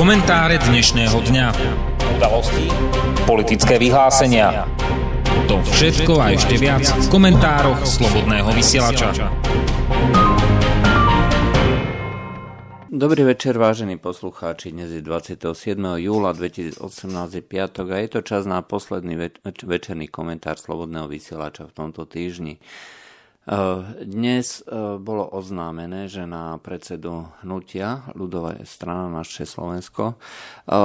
Komentáre 0.00 0.56
dnešného 0.56 1.12
dňa. 1.12 1.46
Udalosti, 2.16 2.72
politické 3.28 3.76
vyhlásenia. 3.76 4.64
To 5.44 5.60
všetko 5.60 6.16
a 6.16 6.32
ešte 6.32 6.56
viac 6.56 6.88
v 6.88 7.06
komentároch 7.12 7.84
Slobodného 7.84 8.48
vysielača. 8.48 9.12
Dobrý 12.88 13.28
večer, 13.28 13.60
vážení 13.60 14.00
poslucháči. 14.00 14.72
Dnes 14.72 14.88
je 14.88 15.04
27. 15.04 15.76
júla 16.00 16.32
2018 16.32 16.80
je 17.36 17.44
piatok 17.44 17.92
a 17.92 18.00
je 18.00 18.08
to 18.08 18.20
čas 18.24 18.48
na 18.48 18.64
posledný 18.64 19.20
več- 19.20 19.68
večerný 19.68 20.08
komentár 20.08 20.56
Slobodného 20.56 21.12
vysielača 21.12 21.68
v 21.68 21.76
tomto 21.76 22.08
týždni. 22.08 22.56
Dnes 24.04 24.60
e, 24.60 24.64
bolo 25.00 25.24
oznámené, 25.24 26.12
že 26.12 26.28
na 26.28 26.60
predsedu 26.60 27.24
hnutia 27.40 28.04
ľudová 28.12 28.60
strana 28.68 29.08
naše 29.08 29.48
Slovensko 29.48 30.12
e, 30.12 30.14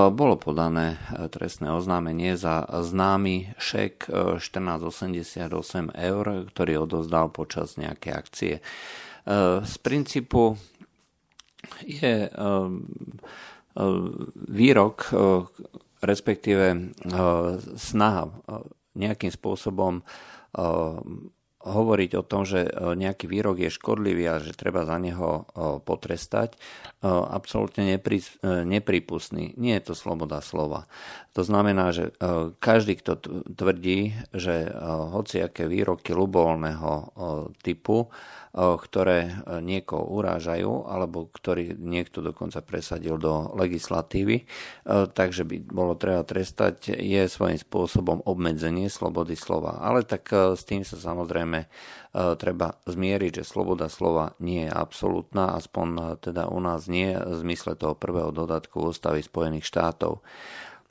bolo 0.08 0.40
podané 0.40 0.96
trestné 1.36 1.68
oznámenie 1.76 2.40
za 2.40 2.64
známy 2.64 3.60
šek 3.60 4.08
1488 4.40 5.52
eur, 6.00 6.26
ktorý 6.48 6.88
odozdal 6.88 7.28
počas 7.28 7.76
nejakej 7.76 8.14
akcie. 8.16 8.54
Z 9.66 9.76
princípu 9.82 10.54
je 11.82 12.30
výrok, 14.48 14.96
respektíve 16.06 16.94
snaha 17.74 18.30
nejakým 18.94 19.34
spôsobom 19.34 20.06
hovoriť 21.66 22.12
o 22.22 22.24
tom, 22.24 22.46
že 22.46 22.70
e, 22.70 22.94
nejaký 22.94 23.26
výrok 23.26 23.58
je 23.58 23.74
škodlivý 23.74 24.26
a 24.30 24.38
že 24.38 24.54
treba 24.54 24.86
za 24.86 25.02
neho 25.02 25.44
e, 25.50 25.82
potrestať, 25.82 26.54
e, 26.54 26.58
absolútne 27.10 27.98
nepripustný. 28.64 29.58
Nie 29.58 29.82
je 29.82 29.92
to 29.92 29.94
sloboda 29.98 30.46
slova. 30.46 30.86
To 31.36 31.44
znamená, 31.44 31.92
že 31.92 32.16
každý, 32.64 32.96
kto 32.96 33.20
tvrdí, 33.60 34.16
že 34.32 34.72
hociaké 35.12 35.68
výroky 35.68 36.16
ľubovoľného 36.16 37.12
typu 37.60 38.08
ktoré 38.56 39.44
niekoho 39.60 40.08
urážajú, 40.16 40.88
alebo 40.88 41.28
ktorý 41.28 41.76
niekto 41.76 42.24
dokonca 42.24 42.64
presadil 42.64 43.20
do 43.20 43.52
legislatívy, 43.52 44.48
takže 44.88 45.44
by 45.44 45.60
bolo 45.68 46.00
treba 46.00 46.24
trestať, 46.24 46.96
je 46.96 47.28
svojím 47.28 47.60
spôsobom 47.60 48.24
obmedzenie 48.24 48.88
slobody 48.88 49.36
slova. 49.36 49.84
Ale 49.84 50.08
tak 50.08 50.32
s 50.32 50.64
tým 50.64 50.88
sa 50.88 50.96
samozrejme 50.96 51.68
treba 52.40 52.80
zmieriť, 52.88 53.44
že 53.44 53.50
sloboda 53.52 53.92
slova 53.92 54.40
nie 54.40 54.64
je 54.64 54.72
absolútna, 54.72 55.60
aspoň 55.60 56.16
teda 56.24 56.48
u 56.48 56.64
nás 56.64 56.88
nie 56.88 57.12
v 57.12 57.36
zmysle 57.44 57.76
toho 57.76 57.92
prvého 57.92 58.32
dodatku 58.32 58.88
ústavy 58.88 59.20
Spojených 59.20 59.68
štátov. 59.68 60.24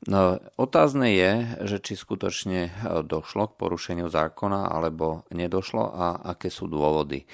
No, 0.05 0.37
otázne 0.61 1.17
je, 1.17 1.33
že 1.65 1.77
či 1.81 1.97
skutočne 1.97 2.69
e, 2.69 2.73
došlo 3.09 3.49
k 3.49 3.57
porušeniu 3.57 4.13
zákona 4.13 4.69
alebo 4.69 5.25
nedošlo 5.33 5.81
a 5.81 6.07
aké 6.37 6.53
sú 6.53 6.69
dôvody. 6.69 7.25
E, 7.25 7.27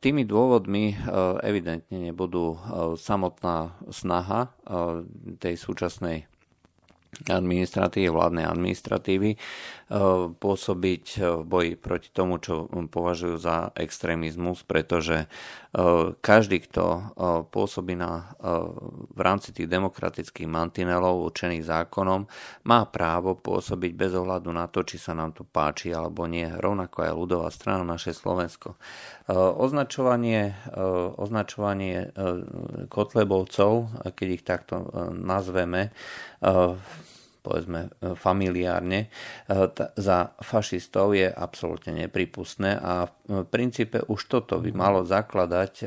tými 0.00 0.24
dôvodmi 0.24 0.84
e, 0.92 0.96
evidentne 1.44 2.08
nebudú 2.08 2.56
samotná 2.96 3.76
snaha 3.92 4.56
tej 5.44 5.54
súčasnej 5.60 6.24
administratívy, 7.28 8.10
vládnej 8.10 8.46
administratívy, 8.48 9.38
pôsobiť 10.40 11.04
v 11.20 11.44
boji 11.44 11.72
proti 11.76 12.08
tomu, 12.08 12.40
čo 12.40 12.66
považujú 12.68 13.36
za 13.36 13.68
extrémizmus, 13.76 14.64
pretože 14.64 15.24
e, 15.24 15.26
každý, 16.18 16.64
kto 16.64 17.14
pôsobí 17.52 17.92
na, 17.92 18.32
v 19.12 19.20
rámci 19.20 19.52
tých 19.52 19.68
demokratických 19.68 20.48
mantinelov 20.48 21.28
určených 21.28 21.68
zákonom, 21.68 22.24
má 22.64 22.80
právo 22.88 23.36
pôsobiť 23.36 23.92
bez 23.92 24.12
ohľadu 24.16 24.50
na 24.50 24.66
to, 24.72 24.82
či 24.88 24.96
sa 24.96 25.12
nám 25.12 25.36
to 25.36 25.44
páči 25.44 25.92
alebo 25.92 26.24
nie. 26.24 26.48
Rovnako 26.48 27.04
aj 27.04 27.12
ľudová 27.12 27.48
strana 27.52 27.84
naše 27.84 28.16
Slovensko. 28.16 28.80
Označovanie, 29.30 30.56
označovanie 31.16 32.12
Kotlebovcov, 32.88 33.72
keď 34.16 34.28
ich 34.28 34.44
takto 34.44 34.88
nazveme, 35.12 35.92
povedzme 37.44 37.92
e, 38.00 38.16
familiárne, 38.16 39.00
e, 39.04 39.08
za 40.00 40.32
fašistov 40.40 41.12
je 41.12 41.28
absolútne 41.28 41.92
nepripustné 41.92 42.80
a 42.80 43.12
v 43.28 43.44
princípe 43.44 44.00
už 44.08 44.32
toto 44.32 44.64
by 44.64 44.72
malo 44.72 45.04
zakladať 45.04 45.72
e, 45.84 45.86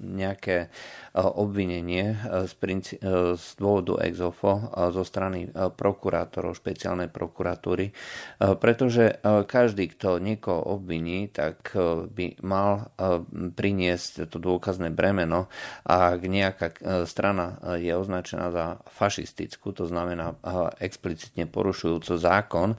nejaké 0.00 0.70
obvinenie 1.14 2.14
z, 2.46 2.54
princi- 2.58 3.00
z 3.34 3.46
dôvodu 3.58 4.02
exofo 4.06 4.70
zo 4.94 5.02
strany 5.02 5.50
prokurátorov 5.52 6.54
špeciálnej 6.54 7.10
prokuratúry, 7.10 7.90
pretože 8.38 9.18
každý, 9.50 9.90
kto 9.94 10.22
niekoho 10.22 10.78
obviní, 10.78 11.26
tak 11.30 11.74
by 12.14 12.38
mal 12.46 12.94
priniesť 13.32 14.30
to 14.30 14.38
dôkazné 14.38 14.94
bremeno. 14.94 15.50
A 15.88 16.14
ak 16.14 16.22
nejaká 16.22 16.68
strana 17.08 17.58
je 17.78 17.90
označená 17.94 18.54
za 18.54 18.66
fašistickú, 18.86 19.74
to 19.74 19.90
znamená 19.90 20.38
explicitne 20.78 21.50
porušujúco 21.50 22.14
zákon, 22.14 22.78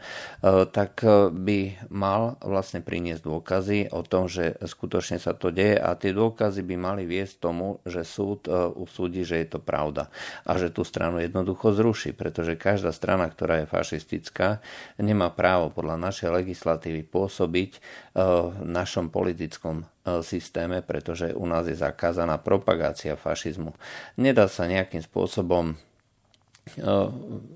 tak 0.72 1.03
by 1.34 1.59
mal 1.91 2.40
vlastne 2.40 2.79
priniesť 2.79 3.22
dôkazy 3.25 3.79
o 3.91 4.00
tom, 4.06 4.31
že 4.31 4.56
skutočne 4.63 5.19
sa 5.19 5.35
to 5.35 5.52
deje. 5.52 5.75
A 5.75 5.97
tie 6.00 6.16
dôkazy 6.16 6.63
by 6.63 6.75
mali 6.79 7.03
viesť 7.09 7.42
tomu, 7.42 7.81
že 7.90 8.06
sú 8.06 8.30
súd 8.30 8.46
e, 8.46 8.53
usúdi, 8.78 9.24
že 9.24 9.42
je 9.42 9.47
to 9.56 9.59
pravda 9.64 10.12
a 10.46 10.52
že 10.59 10.70
tú 10.70 10.86
stranu 10.86 11.18
jednoducho 11.18 11.74
zruší, 11.74 12.12
pretože 12.14 12.59
každá 12.59 12.94
strana, 12.94 13.31
ktorá 13.31 13.64
je 13.64 13.72
fašistická, 13.72 14.62
nemá 15.02 15.34
právo 15.34 15.74
podľa 15.74 15.97
našej 15.97 16.30
legislatívy 16.44 17.08
pôsobiť 17.08 17.72
e, 17.74 17.80
v 18.20 18.68
našom 18.68 19.09
politickom 19.09 19.81
e, 19.81 19.86
systéme, 20.22 20.86
pretože 20.86 21.34
u 21.34 21.47
nás 21.50 21.66
je 21.66 21.80
zakázaná 21.80 22.38
propagácia 22.38 23.18
fašizmu. 23.18 23.74
Nedá 24.22 24.46
sa 24.52 24.70
nejakým 24.70 25.02
spôsobom 25.02 25.80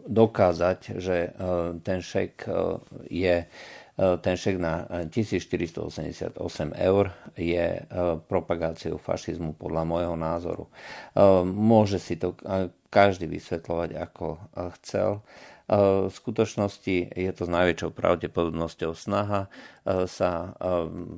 dokázať, 0.09 0.97
že 0.97 1.37
ten 1.85 2.01
šek 2.01 2.49
je 3.13 3.45
ten 3.97 4.35
šek 4.37 4.57
na 4.57 4.89
1488 5.05 6.33
eur 6.73 7.05
je 7.37 7.65
e, 7.77 7.81
propagáciou 8.25 8.97
fašizmu 8.97 9.53
podľa 9.53 9.83
môjho 9.85 10.15
názoru. 10.17 10.65
Môže 11.45 12.01
si 12.01 12.17
to 12.17 12.33
každý 12.89 13.29
vysvetľovať 13.29 13.89
ako 13.97 14.25
chcel. 14.81 15.21
V 15.73 16.13
skutočnosti 16.13 17.17
je 17.17 17.31
to 17.33 17.49
s 17.49 17.51
najväčšou 17.51 17.97
pravdepodobnosťou 17.97 18.93
snaha 18.93 19.49
sa 20.05 20.53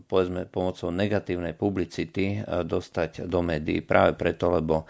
povedzme 0.07 0.47
pomocou 0.47 0.95
negatívnej 0.95 1.51
publicity 1.51 2.39
dostať 2.63 3.27
do 3.27 3.43
médií 3.43 3.83
práve 3.83 4.15
preto, 4.15 4.55
lebo 4.55 4.87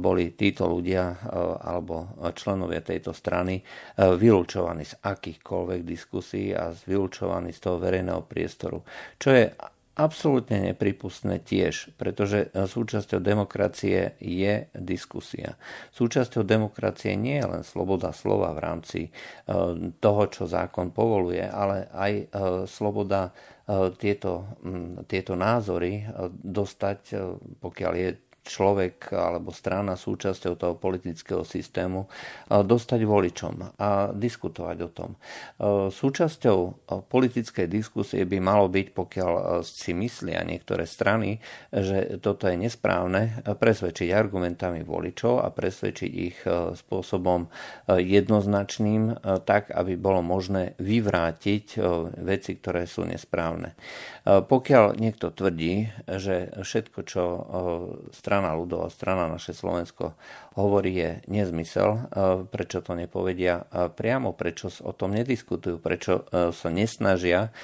boli 0.00 0.32
títo 0.32 0.64
ľudia 0.64 1.20
alebo 1.60 2.16
členovia 2.32 2.80
tejto 2.80 3.12
strany 3.12 3.60
vylúčovaní 4.00 4.88
z 4.88 4.96
akýchkoľvek 4.96 5.80
diskusí 5.84 6.56
a 6.56 6.72
vylúčovaní 6.72 7.52
z 7.52 7.60
toho 7.60 7.76
verejného 7.76 8.24
priestoru, 8.24 8.80
čo 9.20 9.36
je 9.36 9.52
absolútne 9.94 10.74
nepripustné 10.74 11.38
tiež, 11.38 11.94
pretože 11.94 12.50
súčasťou 12.50 13.22
demokracie 13.22 14.18
je 14.18 14.66
diskusia. 14.74 15.54
Súčasťou 15.94 16.42
demokracie 16.42 17.14
nie 17.14 17.38
je 17.38 17.46
len 17.46 17.62
sloboda 17.62 18.10
slova 18.10 18.50
v 18.58 18.60
rámci 18.60 19.00
e, 19.06 19.10
toho, 20.02 20.22
čo 20.30 20.50
zákon 20.50 20.90
povoluje, 20.90 21.46
ale 21.46 21.86
aj 21.94 22.12
e, 22.12 22.24
sloboda 22.66 23.30
e, 23.30 23.32
tieto, 23.94 24.58
tieto 25.06 25.38
názory 25.38 26.02
dostať, 26.42 27.00
pokiaľ 27.62 27.92
je 27.94 28.08
človek 28.44 29.16
alebo 29.16 29.56
strana 29.56 29.96
súčasťou 29.96 30.52
toho 30.60 30.74
politického 30.76 31.48
systému 31.48 32.04
dostať 32.52 33.00
voličom 33.08 33.80
a 33.80 34.12
diskutovať 34.12 34.76
o 34.84 34.88
tom. 34.92 35.10
Súčasťou 35.88 36.58
politickej 37.08 37.64
diskusie 37.64 38.28
by 38.28 38.38
malo 38.44 38.68
byť, 38.68 38.86
pokiaľ 38.92 39.64
si 39.64 39.96
myslia 39.96 40.44
niektoré 40.44 40.84
strany, 40.84 41.40
že 41.72 42.20
toto 42.20 42.44
je 42.44 42.60
nesprávne, 42.60 43.40
presvedčiť 43.48 44.12
argumentami 44.12 44.84
voličov 44.84 45.40
a 45.40 45.48
presvedčiť 45.48 46.12
ich 46.12 46.36
spôsobom 46.76 47.48
jednoznačným, 47.88 49.24
tak, 49.48 49.72
aby 49.72 49.96
bolo 49.96 50.20
možné 50.20 50.76
vyvrátiť 50.76 51.80
veci, 52.20 52.52
ktoré 52.60 52.84
sú 52.84 53.08
nesprávne. 53.08 53.72
Pokiaľ 54.28 55.00
niekto 55.00 55.32
tvrdí, 55.32 55.88
že 56.04 56.52
všetko, 56.60 57.00
čo 57.08 57.24
strana 58.12 58.33
strana 58.34 58.58
ľudová 58.58 58.90
strana 58.90 59.30
naše 59.30 59.54
Slovensko 59.54 60.18
hovorí 60.58 60.98
je 60.98 61.10
nezmysel, 61.30 62.10
prečo 62.50 62.82
to 62.82 62.98
nepovedia 62.98 63.62
priamo, 63.94 64.34
prečo 64.34 64.74
o 64.82 64.90
tom 64.90 65.14
nediskutujú, 65.14 65.78
prečo 65.78 66.26
sa 66.50 66.68
nesnažia 66.74 67.54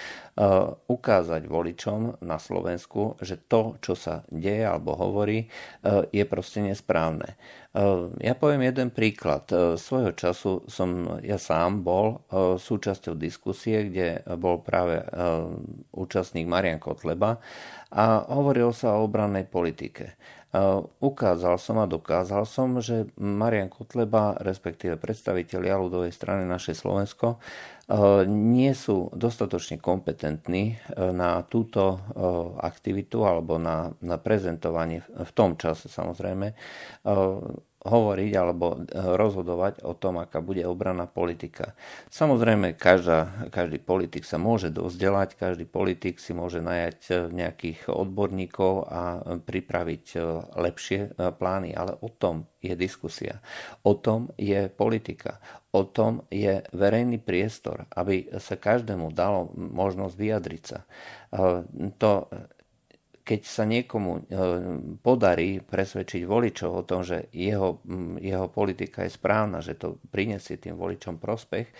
ukázať 0.86 1.42
voličom 1.50 2.22
na 2.22 2.38
Slovensku, 2.38 3.18
že 3.18 3.34
to, 3.34 3.82
čo 3.82 3.98
sa 3.98 4.22
deje 4.30 4.62
alebo 4.62 4.94
hovorí, 4.94 5.50
je 6.14 6.22
proste 6.22 6.62
nesprávne. 6.62 7.34
Ja 8.22 8.34
poviem 8.38 8.70
jeden 8.70 8.94
príklad. 8.94 9.50
Svojho 9.74 10.14
času 10.14 10.66
som 10.70 11.18
ja 11.22 11.38
sám 11.38 11.82
bol 11.82 12.22
súčasťou 12.58 13.18
diskusie, 13.18 13.90
kde 13.90 14.22
bol 14.38 14.62
práve 14.62 15.02
účastník 15.94 16.46
Marian 16.46 16.78
Kotleba 16.78 17.42
a 17.90 18.22
hovorilo 18.30 18.70
sa 18.70 18.98
o 18.98 19.06
obrannej 19.06 19.46
politike. 19.50 20.14
Ukázal 20.98 21.62
som 21.62 21.78
a 21.78 21.86
dokázal 21.86 22.42
som, 22.42 22.82
že 22.82 23.06
Marian 23.14 23.70
Kotleba, 23.70 24.34
respektíve 24.42 24.98
predstaviteľi 24.98 25.70
ľudovej 25.78 26.10
strany 26.10 26.42
naše 26.42 26.74
Slovensko, 26.74 27.38
nie 28.26 28.74
sú 28.74 29.14
dostatočne 29.14 29.78
kompetentní 29.78 30.82
na 30.94 31.46
túto 31.46 32.02
aktivitu 32.58 33.22
alebo 33.22 33.62
na, 33.62 33.94
na 34.02 34.18
prezentovanie 34.18 35.06
v 35.06 35.30
tom 35.34 35.54
čase 35.54 35.86
samozrejme 35.86 36.54
hovoriť 37.80 38.32
alebo 38.36 38.76
eh, 38.76 39.16
rozhodovať 39.16 39.84
o 39.88 39.96
tom, 39.96 40.20
aká 40.20 40.44
bude 40.44 40.60
obranná 40.68 41.08
politika. 41.08 41.72
Samozrejme, 42.12 42.76
každá, 42.76 43.48
každý 43.48 43.80
politik 43.80 44.28
sa 44.28 44.36
môže 44.36 44.68
dozdelať, 44.68 45.36
každý 45.40 45.64
politik 45.64 46.20
si 46.20 46.36
môže 46.36 46.60
najať 46.60 46.98
eh, 47.08 47.14
nejakých 47.32 47.88
odborníkov 47.88 48.72
a 48.84 49.02
eh, 49.16 49.40
pripraviť 49.40 50.04
lepšie 50.56 51.16
plány, 51.16 51.72
ale 51.72 51.96
o 52.00 52.08
tom 52.12 52.44
je 52.60 52.76
diskusia. 52.76 53.40
O 53.86 53.96
tom 53.96 54.28
je 54.36 54.68
politika. 54.68 55.40
O 55.72 55.86
tom 55.86 56.26
je 56.28 56.60
verejný 56.74 57.22
priestor, 57.22 57.88
aby 57.94 58.28
sa 58.36 58.58
každému 58.58 59.14
dalo 59.14 59.48
možnosť 59.54 60.14
vyjadriť 60.18 60.62
sa. 60.66 60.82
To 62.02 62.10
keď 63.20 63.40
sa 63.46 63.64
niekomu 63.68 64.10
e, 64.16 64.20
podarí 65.04 65.60
presvedčiť 65.60 66.24
voličov 66.24 66.70
o 66.72 66.86
tom, 66.86 67.04
že 67.04 67.28
jeho, 67.30 67.78
jeho 68.18 68.48
politika 68.48 69.04
je 69.04 69.12
správna, 69.12 69.60
že 69.60 69.76
to 69.76 70.00
prinesie 70.10 70.56
tým 70.56 70.74
voličom 70.74 71.20
prospech, 71.20 71.68
e, 71.68 71.74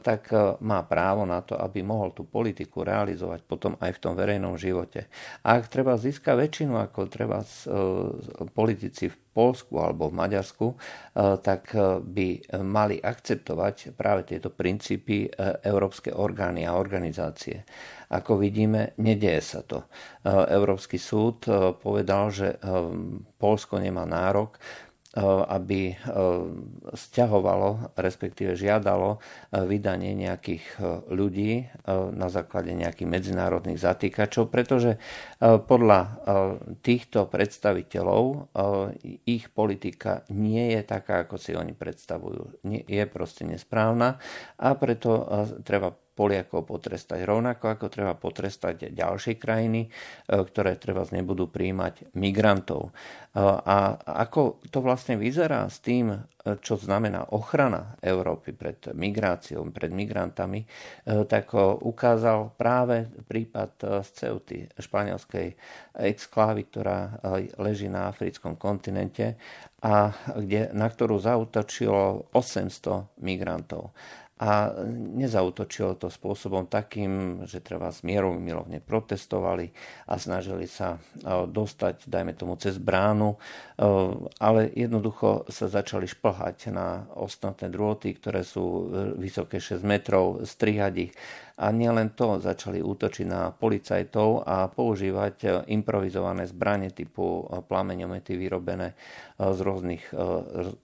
tak 0.00 0.32
e, 0.32 0.58
má 0.64 0.82
právo 0.82 1.28
na 1.28 1.44
to, 1.44 1.54
aby 1.54 1.84
mohol 1.84 2.10
tú 2.16 2.24
politiku 2.24 2.82
realizovať 2.82 3.44
potom 3.44 3.76
aj 3.78 3.96
v 3.96 4.02
tom 4.02 4.14
verejnom 4.16 4.56
živote. 4.56 5.06
A 5.44 5.60
ak 5.60 5.70
treba 5.70 6.00
získať 6.00 6.34
väčšinu, 6.36 6.74
ako 6.80 7.06
treba 7.06 7.44
politici 8.56 9.12
v 9.12 9.16
Polsku 9.30 9.78
alebo 9.78 10.10
v 10.10 10.18
Maďarsku, 10.18 10.66
tak 11.40 11.70
by 12.02 12.28
mali 12.66 12.98
akceptovať 12.98 13.94
práve 13.94 14.26
tieto 14.26 14.50
princípy 14.50 15.30
európske 15.62 16.10
orgány 16.10 16.66
a 16.66 16.74
organizácie. 16.74 17.62
Ako 18.10 18.42
vidíme, 18.42 18.98
nedieje 18.98 19.38
sa 19.38 19.60
to. 19.62 19.86
E, 19.86 20.34
Európsky 20.50 20.98
súd 20.98 21.46
e, 21.46 21.70
povedal, 21.78 22.34
že 22.34 22.48
e, 22.50 22.56
Polsko 23.38 23.78
nemá 23.78 24.02
nárok 24.02 24.58
aby 25.46 26.00
stiahovalo, 26.96 27.92
respektíve 27.92 28.56
žiadalo 28.56 29.20
vydanie 29.52 30.16
nejakých 30.16 30.80
ľudí 31.12 31.68
na 32.16 32.28
základe 32.32 32.72
nejakých 32.72 33.04
medzinárodných 33.04 33.76
zatýkačov, 33.76 34.48
pretože 34.48 34.96
podľa 35.40 36.00
týchto 36.80 37.28
predstaviteľov 37.28 38.48
ich 39.28 39.52
politika 39.52 40.24
nie 40.32 40.72
je 40.72 40.80
taká, 40.80 41.28
ako 41.28 41.36
si 41.36 41.52
oni 41.52 41.76
predstavujú. 41.76 42.64
Je 42.88 43.04
proste 43.04 43.44
nesprávna 43.44 44.16
a 44.56 44.72
preto 44.72 45.28
treba 45.68 45.92
Poliakov 46.10 46.68
potrestať. 46.68 47.22
Rovnako 47.24 47.72
ako 47.72 47.86
treba 47.88 48.12
potrestať 48.12 48.92
ďalšie 48.92 49.38
krajiny, 49.40 49.86
e, 49.86 49.88
ktoré 50.28 50.76
treba 50.76 51.06
nebudú 51.08 51.48
príjmať 51.48 52.12
migrantov. 52.18 52.90
E, 52.90 53.40
a 53.40 53.96
ako 53.96 54.60
to 54.68 54.84
vlastne 54.84 55.16
vyzerá 55.16 55.64
s 55.70 55.80
tým, 55.80 56.12
e, 56.12 56.18
čo 56.60 56.76
znamená 56.76 57.30
ochrana 57.32 57.96
Európy 58.02 58.52
pred 58.52 58.90
migráciou, 58.92 59.64
pred 59.70 59.94
migrantami, 59.94 60.66
tak 61.06 61.54
ukázal 61.80 62.58
práve 62.58 63.06
prípad 63.28 64.02
z 64.02 64.08
Ceuty, 64.12 64.58
španielskej 64.76 65.54
exklávy, 65.94 66.66
ktorá 66.68 67.20
leží 67.60 67.86
na 67.86 68.10
africkom 68.10 68.56
kontinente 68.56 69.36
a 69.80 70.12
kde, 70.36 70.72
na 70.72 70.88
ktorú 70.88 71.20
zautočilo 71.20 72.32
800 72.32 73.20
migrantov 73.20 73.92
a 74.40 74.72
nezautočilo 75.20 76.00
to 76.00 76.08
spôsobom 76.08 76.64
takým, 76.64 77.44
že 77.44 77.60
treba 77.60 77.92
mierou 78.00 78.32
milovne 78.40 78.80
protestovali 78.80 79.68
a 80.08 80.16
snažili 80.16 80.64
sa 80.64 80.96
e, 80.96 80.98
dostať, 81.44 82.08
dajme 82.08 82.32
tomu, 82.32 82.56
cez 82.56 82.80
bránu, 82.80 83.36
e, 83.36 83.38
ale 84.40 84.72
jednoducho 84.72 85.44
sa 85.52 85.68
začali 85.68 86.08
šplhať 86.08 86.72
na 86.72 87.04
ostatné 87.20 87.68
drôty, 87.68 88.16
ktoré 88.16 88.40
sú 88.40 88.64
e, 88.64 88.82
vysoké 89.20 89.60
6 89.60 89.84
metrov, 89.84 90.40
strihať 90.48 90.94
ich 90.96 91.12
a 91.56 91.66
nielen 91.74 92.14
to, 92.14 92.38
začali 92.38 92.78
útočiť 92.84 93.26
na 93.26 93.50
policajtov 93.50 94.46
a 94.46 94.70
používať 94.70 95.66
improvizované 95.72 96.46
zbranie 96.46 96.94
typu 96.94 97.48
plameňomety 97.66 98.38
vyrobené 98.38 98.94
z 99.40 99.58
rôznych, 99.64 100.04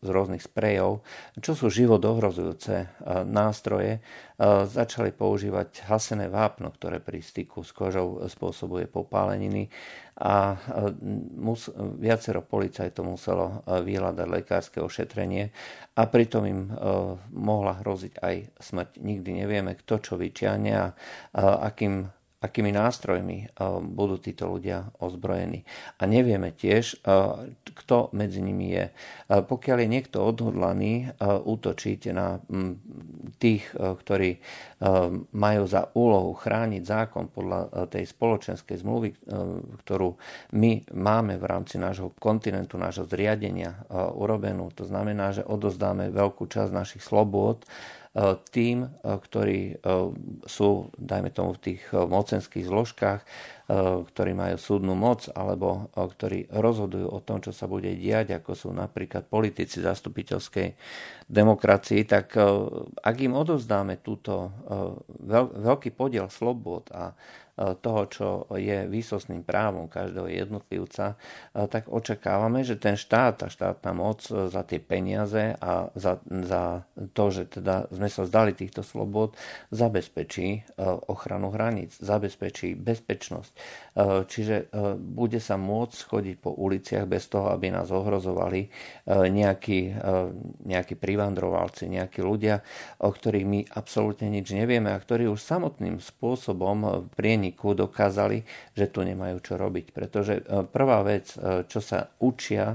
z 0.00 0.08
rôznych 0.08 0.42
sprejov, 0.42 1.04
čo 1.38 1.52
sú 1.52 1.68
život 1.68 2.00
ohrozujúce 2.00 2.88
nástroje, 3.28 4.00
začali 4.66 5.12
používať 5.12 5.88
hasené 5.88 6.28
vápno, 6.28 6.72
ktoré 6.72 7.00
pri 7.00 7.20
styku 7.20 7.64
s 7.64 7.72
kožou 7.72 8.24
spôsobuje 8.28 8.88
popáleniny 8.88 9.69
a 10.16 10.56
mus, 11.36 11.68
viacero 12.00 12.40
policajtov 12.40 13.04
muselo 13.04 13.60
vyhľadať 13.68 14.24
lekárske 14.24 14.80
ošetrenie 14.80 15.52
a 15.92 16.02
pritom 16.08 16.42
im 16.48 16.72
mohla 17.36 17.76
hroziť 17.84 18.14
aj 18.24 18.34
smrť. 18.56 18.90
Nikdy 18.96 19.30
nevieme, 19.44 19.76
kto 19.76 20.00
čo 20.00 20.14
vyčiahne 20.16 20.72
a 20.72 20.86
akým 21.36 22.08
akými 22.46 22.70
nástrojmi 22.70 23.58
budú 23.90 24.22
títo 24.22 24.46
ľudia 24.46 24.94
ozbrojení. 25.02 25.66
A 25.98 26.06
nevieme 26.06 26.54
tiež, 26.54 27.02
kto 27.66 27.96
medzi 28.14 28.40
nimi 28.40 28.70
je. 28.72 28.87
Pokiaľ 29.28 29.76
je 29.82 29.88
niekto 29.90 30.22
odhodlaný 30.22 31.10
útočiť 31.22 32.00
na 32.14 32.38
tých, 33.43 33.66
ktorí 33.75 34.38
majú 35.34 35.62
za 35.66 35.90
úlohu 35.98 36.32
chrániť 36.38 36.82
zákon 36.87 37.28
podľa 37.28 37.90
tej 37.90 38.06
spoločenskej 38.06 38.76
zmluvy, 38.81 39.08
ktorú 39.84 40.14
my 40.54 40.72
máme 40.94 41.34
v 41.37 41.44
rámci 41.44 41.76
nášho 41.76 42.14
kontinentu, 42.16 42.78
nášho 42.78 43.04
zriadenia 43.10 43.84
urobenú, 44.14 44.70
to 44.72 44.87
znamená, 44.87 45.34
že 45.34 45.43
odozdáme 45.43 46.15
veľkú 46.15 46.46
časť 46.46 46.70
našich 46.70 47.03
slobôd 47.03 47.67
E, 47.67 48.06
tým, 48.49 48.85
e, 48.85 48.89
ktorí 49.05 49.61
e, 49.69 49.75
sú, 50.49 50.89
dajme 50.96 51.29
tomu, 51.35 51.53
v 51.56 51.73
tých 51.73 51.82
mocenských 51.93 52.65
zložkách, 52.65 53.20
ktorí 54.15 54.31
majú 54.31 54.63
súdnu 54.63 54.94
moc 54.94 55.27
alebo 55.35 55.91
ktorí 55.91 56.46
rozhodujú 56.55 57.11
o 57.11 57.19
tom, 57.19 57.43
čo 57.43 57.51
sa 57.51 57.67
bude 57.67 57.91
diať, 57.99 58.39
ako 58.39 58.55
sú 58.55 58.69
napríklad 58.70 59.27
politici 59.27 59.82
zastupiteľskej 59.82 60.70
demokracii, 61.27 62.06
tak 62.06 62.39
ak 63.03 63.17
im 63.19 63.35
odovzdáme 63.35 63.99
túto 64.06 64.55
veľký 65.67 65.91
podiel 65.99 66.31
slobod 66.31 66.87
a 66.94 67.11
toho, 67.56 68.03
čo 68.13 68.29
je 68.53 68.84
výsostným 68.84 69.41
právom 69.41 69.89
každého 69.89 70.29
jednotlivca, 70.29 71.17
tak 71.56 71.89
očakávame, 71.89 72.60
že 72.60 72.77
ten 72.77 73.01
štát, 73.01 73.41
tá 73.41 73.48
štátna 73.48 73.96
moc 73.96 74.20
za 74.29 74.63
tie 74.69 74.77
peniaze 74.77 75.56
a 75.56 75.89
za, 75.96 76.20
za 76.25 76.84
to, 77.17 77.25
že 77.32 77.48
teda 77.48 77.89
sme 77.89 78.13
sa 78.13 78.29
zdali 78.29 78.53
týchto 78.53 78.84
slobod, 78.84 79.32
zabezpečí 79.72 80.77
ochranu 81.08 81.48
hraníc, 81.48 81.96
zabezpečí 81.96 82.77
bezpečnosť. 82.77 83.53
Čiže 84.29 84.69
bude 85.01 85.41
sa 85.41 85.56
môcť 85.56 85.98
chodiť 86.05 86.36
po 86.36 86.53
uliciach 86.53 87.08
bez 87.08 87.25
toho, 87.32 87.48
aby 87.56 87.72
nás 87.72 87.89
ohrozovali 87.89 88.69
nejakí, 89.08 89.96
nejakí 90.69 90.94
privandrovalci, 91.01 91.89
nejakí 91.89 92.20
ľudia, 92.20 92.60
o 93.01 93.08
ktorých 93.08 93.46
my 93.48 93.60
absolútne 93.72 94.29
nič 94.29 94.53
nevieme 94.53 94.93
a 94.93 95.01
ktorí 95.01 95.25
už 95.25 95.41
samotným 95.41 96.05
spôsobom 96.05 97.08
prieni 97.17 97.45
paniku 97.46 97.79
dokázali, 97.79 98.43
že 98.74 98.91
tu 98.91 99.06
nemajú 99.06 99.38
čo 99.38 99.55
robiť. 99.55 99.94
Pretože 99.94 100.43
prvá 100.74 101.06
vec, 101.06 101.31
čo 101.70 101.79
sa 101.79 102.10
učia 102.19 102.74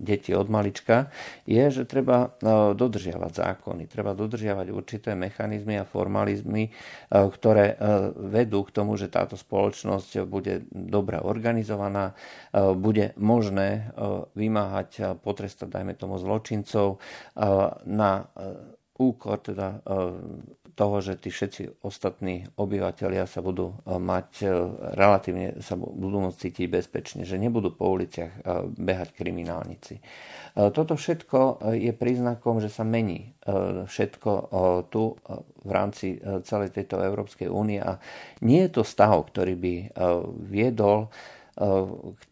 deti 0.00 0.32
od 0.32 0.48
malička, 0.48 1.12
je, 1.44 1.60
že 1.68 1.84
treba 1.84 2.32
dodržiavať 2.72 3.32
zákony, 3.36 3.84
treba 3.92 4.16
dodržiavať 4.16 4.66
určité 4.72 5.12
mechanizmy 5.12 5.76
a 5.76 5.84
formalizmy, 5.84 6.72
ktoré 7.12 7.76
vedú 8.16 8.64
k 8.64 8.72
tomu, 8.72 8.96
že 8.96 9.12
táto 9.12 9.36
spoločnosť 9.36 10.24
bude 10.24 10.64
dobre 10.72 11.20
organizovaná, 11.20 12.16
bude 12.56 13.12
možné 13.20 13.92
vymáhať, 14.32 15.20
potrestať, 15.20 15.68
dajme 15.68 15.92
tomu, 16.00 16.16
zločincov 16.16 16.96
na 17.84 18.24
úkor 18.96 19.36
teda 19.44 19.84
toho, 20.72 21.04
že 21.04 21.20
tí 21.20 21.28
všetci 21.28 21.84
ostatní 21.84 22.48
obyvateľia 22.56 23.28
sa 23.28 23.44
budú 23.44 23.72
eh, 23.72 23.96
mať 23.96 24.28
eh, 24.42 24.50
relatívne, 24.96 25.60
sa 25.60 25.76
budú 25.76 26.28
môcť 26.28 26.38
cítiť 26.38 26.66
bezpečne, 26.68 27.22
že 27.28 27.40
nebudú 27.40 27.72
po 27.72 27.92
uliciach 27.92 28.32
eh, 28.32 28.40
behať 28.66 29.14
kriminálnici. 29.16 30.00
Toto 30.52 31.00
všetko 31.00 31.64
je 31.80 31.96
príznakom, 31.96 32.60
že 32.60 32.68
sa 32.68 32.84
mení 32.84 33.32
všetko 33.88 34.30
tu 34.92 35.16
v 35.64 35.70
rámci 35.72 36.20
celej 36.44 36.76
tejto 36.76 37.00
Európskej 37.00 37.48
únie 37.48 37.80
a 37.80 37.96
nie 38.44 38.68
je 38.68 38.76
to 38.76 38.82
stav, 38.84 39.16
ktorý 39.32 39.56
by 39.56 39.74
viedol 40.44 41.08
k 42.12 42.22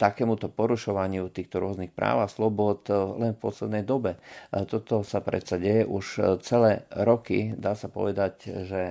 takémuto 0.00 0.48
porušovaniu 0.48 1.28
týchto 1.28 1.60
rôznych 1.60 1.92
práv 1.92 2.24
a 2.24 2.32
slobod 2.32 2.88
eh, 2.88 2.96
len 2.96 3.32
v 3.36 3.42
poslednej 3.42 3.84
dobe. 3.84 4.16
Toto 4.50 5.04
sa 5.04 5.20
predsa 5.20 5.60
deje 5.60 5.84
už 5.84 6.06
eh, 6.18 6.24
celé 6.40 6.88
roky. 6.92 7.52
Dá 7.56 7.76
sa 7.76 7.92
povedať, 7.92 8.48
že 8.66 8.82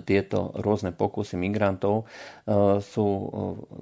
tieto 0.00 0.56
rôzne 0.56 0.94
pokusy 0.94 1.36
migrantov 1.36 2.08
sú 2.80 3.06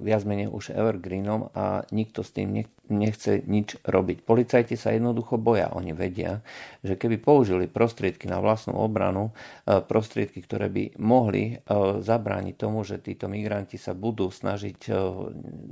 viac 0.01 0.27
menej 0.27 0.51
už 0.51 0.75
evergreenom 0.75 1.53
a 1.55 1.87
nikto 1.95 2.19
s 2.19 2.35
tým 2.35 2.51
nechce 2.89 3.43
nič 3.45 3.77
robiť. 3.85 4.25
Policajti 4.25 4.73
sa 4.79 4.95
jednoducho 4.95 5.37
boja. 5.37 5.69
Oni 5.75 5.93
vedia, 5.93 6.41
že 6.81 6.97
keby 6.97 7.21
použili 7.21 7.65
prostriedky 7.69 8.25
na 8.25 8.41
vlastnú 8.41 8.79
obranu, 8.79 9.31
e, 9.67 9.79
prostriedky, 9.83 10.41
ktoré 10.41 10.67
by 10.71 10.83
mohli 10.97 11.63
zabrániť 12.01 12.55
tomu, 12.57 12.83
že 12.83 13.01
títo 13.01 13.27
migranti 13.31 13.75
sa 13.75 13.95
budú 13.95 14.27
snažiť 14.31 14.91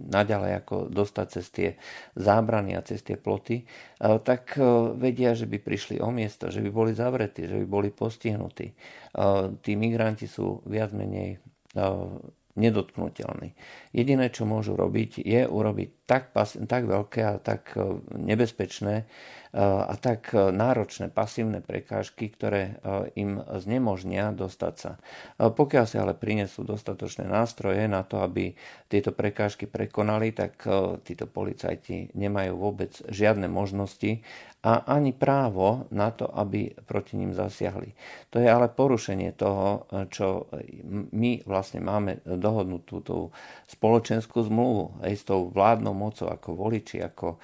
naďalej 0.10 0.51
ako 0.63 0.75
dostať 0.89 1.28
cez 1.30 1.46
tie 1.51 1.70
zábrany 2.16 2.75
a 2.75 2.86
cez 2.86 3.04
tie 3.04 3.20
ploty, 3.20 3.63
tak 4.00 4.56
vedia, 4.96 5.36
že 5.36 5.46
by 5.46 5.60
prišli 5.60 6.00
o 6.00 6.10
miesto, 6.10 6.48
že 6.50 6.63
by 6.63 6.70
boli 6.72 6.92
zavretí, 6.96 7.46
že 7.46 7.60
by 7.63 7.68
boli 7.68 7.89
postihnutí 7.92 8.74
tí 9.62 9.74
migranti 9.74 10.30
sú 10.30 10.62
viac 10.66 10.94
menej 10.94 11.42
nedotknutelní. 12.60 13.56
Jediné, 13.96 14.28
čo 14.30 14.44
môžu 14.44 14.75
robiť, 14.75 15.24
je 15.24 15.48
urobiť 15.48 15.89
tak, 16.04 16.36
tak 16.68 16.84
veľké 16.84 17.22
a 17.24 17.39
tak 17.39 17.74
nebezpečné 18.12 19.08
a 19.53 19.94
tak 19.98 20.29
náročné 20.34 21.10
pasívne 21.10 21.58
prekážky, 21.58 22.29
ktoré 22.29 22.77
im 23.18 23.41
znemožnia 23.58 24.29
dostať 24.29 24.74
sa. 24.77 24.91
Pokiaľ 25.41 25.86
si 25.89 25.98
ale 25.98 26.13
prinesú 26.13 26.62
dostatočné 26.62 27.25
nástroje 27.25 27.89
na 27.89 28.06
to, 28.06 28.22
aby 28.22 28.53
tieto 28.86 29.10
prekážky 29.10 29.65
prekonali, 29.65 30.38
tak 30.38 30.62
títo 31.01 31.25
policajti 31.25 32.13
nemajú 32.13 32.53
vôbec 32.62 32.94
žiadne 33.10 33.50
možnosti 33.50 34.22
a 34.60 34.84
ani 34.91 35.15
právo 35.15 35.88
na 35.88 36.12
to, 36.12 36.27
aby 36.27 36.75
proti 36.84 37.15
ním 37.15 37.32
zasiahli. 37.32 37.96
To 38.36 38.44
je 38.44 38.48
ale 38.51 38.68
porušenie 38.68 39.32
toho, 39.32 39.88
čo 40.12 40.51
my 41.15 41.48
vlastne 41.48 41.79
máme 41.79 42.20
dohodnutú 42.27 43.00
tú 43.00 43.32
spoločenskú 43.72 44.44
zmluvu 44.44 45.00
aj 45.00 45.13
s 45.15 45.24
tou 45.24 45.48
vládnou 45.48 45.96
mocou 45.96 46.27
ako 46.27 46.60
voliči, 46.60 47.00
ako 47.00 47.27
e, 47.32 47.38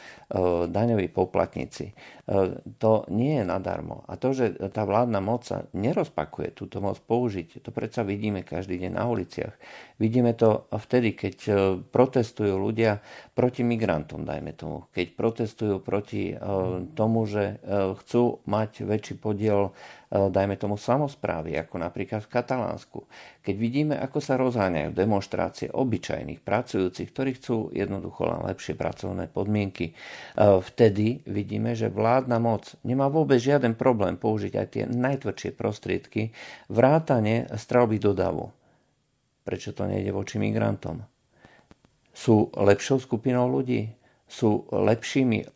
daňoví 0.67 1.07
poplatníci. 1.07 1.94
E, 1.97 2.61
to 2.77 3.09
nie 3.09 3.41
je 3.41 3.45
nadarmo. 3.49 4.05
A 4.05 4.21
to, 4.21 4.37
že 4.37 4.53
tá 4.69 4.85
vládna 4.85 5.17
moc 5.25 5.49
sa 5.49 5.65
nerozpakuje 5.73 6.53
túto 6.53 6.85
moc 6.85 7.01
použiť, 7.01 7.65
to 7.65 7.73
predsa 7.73 8.05
vidíme 8.05 8.45
každý 8.45 8.77
deň 8.85 8.91
na 8.93 9.09
uliciach. 9.09 9.57
Vidíme 9.97 10.37
to 10.37 10.69
vtedy, 10.69 11.17
keď 11.17 11.35
e, 11.49 11.51
protestujú 11.81 12.53
ľudia 12.53 13.01
proti 13.33 13.65
migrantom, 13.65 14.21
dajme 14.21 14.53
tomu. 14.53 14.85
Keď 14.93 15.07
protestujú 15.17 15.81
proti 15.81 16.37
tomu, 16.93 17.15
tomu, 17.15 17.23
že 17.31 17.63
chcú 18.03 18.43
mať 18.43 18.83
väčší 18.83 19.15
podiel, 19.15 19.71
dajme 20.15 20.55
tomu, 20.55 20.77
samozprávy, 20.77 21.57
ako 21.59 21.81
napríklad 21.81 22.23
v 22.23 22.31
Katalánsku. 22.31 22.99
Keď 23.41 23.55
vidíme, 23.57 23.95
ako 23.97 24.19
sa 24.21 24.37
rozháňajú 24.37 24.93
demonstrácie 24.93 25.67
obyčajných 25.73 26.45
pracujúcich, 26.45 27.09
ktorí 27.09 27.35
chcú 27.35 27.73
jednoducho 27.73 28.29
len 28.29 28.45
lepšie 28.45 28.77
pracovné 28.77 29.27
podmienky, 29.27 29.91
e, 29.91 29.93
vtedy 30.61 31.25
vidíme, 31.25 31.73
že 31.73 31.89
vládna 31.89 32.37
moc 32.37 32.77
nemá 32.85 33.09
vôbec 33.09 33.41
žiaden 33.41 33.73
problém 33.73 34.15
použiť 34.15 34.53
aj 34.55 34.67
tie 34.71 34.83
najtvrdšie 34.87 35.51
prostriedky 35.57 36.31
vrátane 36.69 37.49
strelby 37.57 37.97
do 37.97 38.13
davu. 38.13 38.53
Prečo 39.45 39.73
to 39.73 39.85
nejde 39.85 40.09
voči 40.13 40.41
migrantom? 40.41 41.05
Sú 42.15 42.49
lepšou 42.55 43.01
skupinou 43.01 43.49
ľudí? 43.49 44.05
sú 44.25 44.65
lepšími 44.73 45.39
e, 45.39 45.47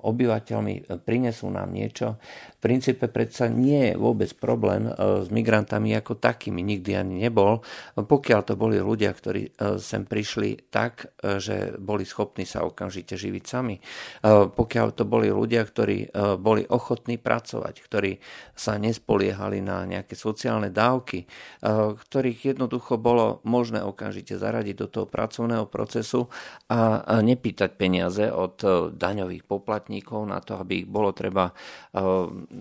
obyvateľmi, 0.00 1.04
prinesú 1.04 1.52
nám 1.52 1.76
niečo. 1.76 2.16
Princípe 2.64 3.12
predsa 3.12 3.52
nie 3.52 3.92
je 3.92 4.00
vôbec 4.00 4.32
problém 4.40 4.88
e, 4.88 5.20
s 5.20 5.28
migrantami 5.28 5.92
ako 5.92 6.16
takými, 6.16 6.64
nikdy 6.64 6.96
ani 6.96 7.28
nebol, 7.28 7.60
pokiaľ 7.92 8.40
to 8.48 8.56
boli 8.56 8.80
ľudia, 8.80 9.12
ktorí 9.12 9.52
e, 9.52 9.76
sem 9.76 10.08
prišli 10.08 10.72
tak, 10.72 11.12
že 11.20 11.76
boli 11.76 12.08
schopní 12.08 12.48
sa 12.48 12.64
okamžite 12.64 13.20
živiť 13.20 13.44
sami. 13.44 13.76
Pokiaľ 14.24 14.88
to 14.96 15.04
boli 15.04 15.28
ľudia, 15.28 15.64
ktorí 15.64 16.14
boli 16.38 16.62
ochotní 16.68 17.20
pracovať, 17.20 17.74
ktorí 17.84 18.12
sa 18.54 18.78
nespoliehali 18.80 19.60
na 19.60 19.82
nejaké 19.84 20.14
sociálne 20.14 20.70
dávky, 20.70 21.26
ktorých 21.98 22.54
jednoducho 22.54 22.96
bolo 22.96 23.44
možné 23.44 23.82
okamžite 23.82 24.38
zaradiť 24.38 24.76
do 24.76 24.88
toho 24.88 25.06
pracovného 25.10 25.66
procesu 25.68 26.30
a 26.70 27.04
nepýtať 27.20 27.74
peniaze 27.74 28.24
od 28.30 28.56
e, 28.62 28.68
daňových 28.94 29.44
poplatníkov 29.44 30.24
na 30.24 30.38
to, 30.40 30.56
aby 30.56 30.84
ich 30.84 30.88
bolo 30.88 31.10
treba 31.12 31.50
e, 31.50 31.54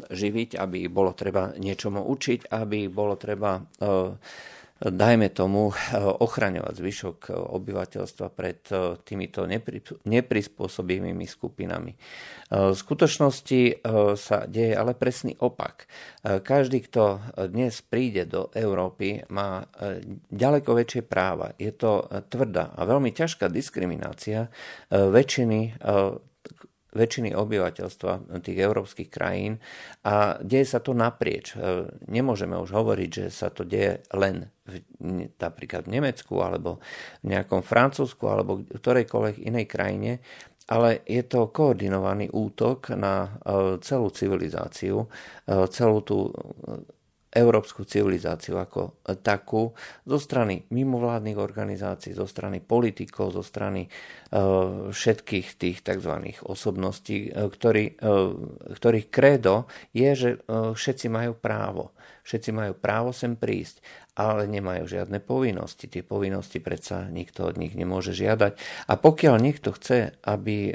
živiť, 0.09 0.57
aby 0.57 0.89
bolo 0.89 1.13
treba 1.13 1.53
niečomu 1.55 2.03
učiť, 2.03 2.49
aby 2.49 2.89
bolo 2.89 3.15
treba 3.17 3.59
e, 3.59 3.61
dajme 4.83 5.31
tomu, 5.31 5.71
ochraňovať 5.95 6.73
zvyšok 6.75 7.17
obyvateľstva 7.31 8.27
pred 8.35 8.59
týmito 9.07 9.47
neprispôsobivými 10.03 11.23
skupinami. 11.23 11.93
V 12.51 12.75
skutočnosti 12.75 13.61
sa 14.19 14.37
deje 14.43 14.73
ale 14.75 14.97
presný 14.97 15.39
opak. 15.39 15.87
Každý, 16.23 16.83
kto 16.91 17.23
dnes 17.47 17.79
príde 17.85 18.27
do 18.27 18.51
Európy, 18.51 19.23
má 19.31 19.63
ďaleko 20.27 20.75
väčšie 20.75 21.01
práva. 21.07 21.55
Je 21.55 21.71
to 21.71 22.03
tvrdá 22.27 22.75
a 22.75 22.83
veľmi 22.83 23.15
ťažká 23.15 23.47
diskriminácia 23.47 24.51
väčšiny 24.91 25.79
väčšiny 26.93 27.33
obyvateľstva 27.33 28.39
tých 28.39 28.57
európskych 28.61 29.09
krajín 29.09 29.57
a 30.05 30.37
deje 30.39 30.65
sa 30.69 30.79
to 30.79 30.93
naprieč. 30.93 31.57
E, 31.57 31.89
nemôžeme 32.07 32.53
už 32.55 32.69
hovoriť, 32.69 33.09
že 33.09 33.25
sa 33.33 33.49
to 33.49 33.65
deje 33.65 34.05
len 34.13 34.47
v, 34.69 34.85
napríklad 35.35 35.89
v 35.89 35.93
Nemecku 35.99 36.39
alebo 36.39 36.79
v 37.25 37.33
nejakom 37.33 37.65
Francúzsku 37.65 38.23
alebo 38.29 38.61
v 38.61 38.77
ktorejkoľvek 38.77 39.43
inej 39.43 39.65
krajine, 39.67 40.11
ale 40.69 41.03
je 41.03 41.25
to 41.27 41.51
koordinovaný 41.51 42.31
útok 42.31 42.95
na 42.95 43.27
e, 43.27 43.29
celú 43.83 44.13
civilizáciu, 44.13 45.03
e, 45.03 45.07
celú 45.67 45.99
tú 46.05 46.31
európsku 47.33 47.81
civilizáciu 47.83 48.61
ako 48.61 49.01
takú 49.25 49.73
zo 50.05 50.17
strany 50.21 50.69
mimovládnych 50.69 51.41
organizácií, 51.41 52.13
zo 52.13 52.29
strany 52.29 52.61
politikov, 52.61 53.33
zo 53.33 53.41
strany 53.41 53.85
e, 53.85 53.89
všetkých 54.93 55.47
tých 55.57 55.77
tzv. 55.81 56.13
osobností, 56.45 57.33
e, 57.33 57.49
ktorý, 57.49 57.85
e, 57.97 58.13
ktorých 58.77 59.07
krédo 59.09 59.65
je, 59.91 60.09
že 60.13 60.29
všetci 60.49 61.09
majú 61.09 61.33
právo. 61.33 61.97
Všetci 62.23 62.49
majú 62.55 62.73
právo 62.75 63.11
sem 63.11 63.35
prísť 63.35 63.83
ale 64.13 64.45
nemajú 64.45 64.85
žiadne 64.85 65.17
povinnosti. 65.17 65.89
Tie 65.89 66.05
povinnosti 66.05 66.61
predsa 66.61 67.09
nikto 67.09 67.49
od 67.49 67.57
nich 67.57 67.73
nemôže 67.73 68.13
žiadať. 68.13 68.53
A 68.85 68.93
pokiaľ 68.93 69.35
niekto 69.41 69.73
chce, 69.73 70.13
aby 70.21 70.69
e, 70.69 70.73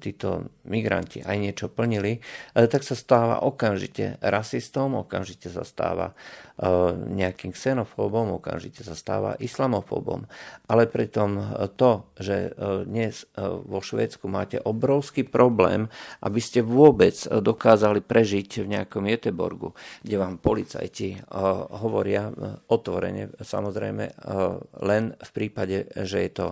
títo 0.00 0.48
migranti 0.64 1.20
aj 1.20 1.36
niečo 1.36 1.66
plnili, 1.68 2.16
e, 2.16 2.20
tak 2.64 2.80
sa 2.80 2.96
stáva 2.96 3.44
okamžite 3.44 4.16
rasistom, 4.24 4.96
okamžite 5.04 5.52
sa 5.52 5.68
stáva 5.68 6.16
e, 6.56 6.74
nejakým 7.12 7.52
xenofóbom, 7.52 8.40
okamžite 8.40 8.80
sa 8.80 8.96
stáva 8.96 9.36
islamofóbom. 9.36 10.24
Ale 10.72 10.88
pritom 10.88 11.60
to, 11.76 12.08
že 12.16 12.56
dnes 12.88 13.28
vo 13.68 13.84
Švédsku 13.84 14.28
máte 14.28 14.56
obrovský 14.60 15.28
problém, 15.28 15.92
aby 16.24 16.40
ste 16.40 16.64
vôbec 16.64 17.16
dokázali 17.28 18.00
prežiť 18.00 18.64
v 18.64 18.70
nejakom 18.80 19.04
Jeteborgu, 19.04 19.76
kde 20.00 20.16
vám 20.16 20.40
policajti 20.40 20.87
policajti 20.88 21.20
hovoria 21.84 22.32
otvorene, 22.72 23.28
samozrejme, 23.36 24.04
len 24.88 25.12
v 25.12 25.30
prípade, 25.36 25.84
že 26.08 26.24
je 26.24 26.30
to 26.32 26.46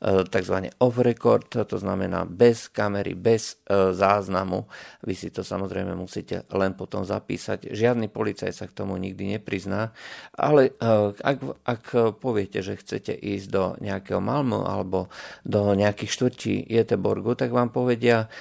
tzv. 0.00 0.56
off 0.80 0.96
record, 0.96 1.44
to 1.52 1.76
znamená 1.76 2.24
bez 2.24 2.72
kamery, 2.72 3.12
bez 3.12 3.60
e, 3.68 3.92
záznamu. 3.92 4.64
Vy 5.04 5.12
si 5.12 5.28
to 5.28 5.44
samozrejme 5.44 5.92
musíte 5.92 6.48
len 6.56 6.72
potom 6.72 7.04
zapísať. 7.04 7.68
Žiadny 7.68 8.08
policaj 8.08 8.56
sa 8.56 8.64
k 8.64 8.72
tomu 8.72 8.96
nikdy 8.96 9.36
neprizná, 9.36 9.92
ale 10.32 10.72
e, 10.72 11.12
ak, 11.12 11.38
ak 11.68 11.82
poviete, 12.16 12.64
že 12.64 12.80
chcete 12.80 13.12
ísť 13.12 13.46
do 13.52 13.64
nejakého 13.84 14.24
Malmu 14.24 14.64
alebo 14.64 15.12
do 15.44 15.76
nejakých 15.76 16.10
štvrtí 16.16 16.54
Jeteborgu, 16.64 17.36
tak 17.36 17.52
vám 17.52 17.68
povedia 17.68 18.32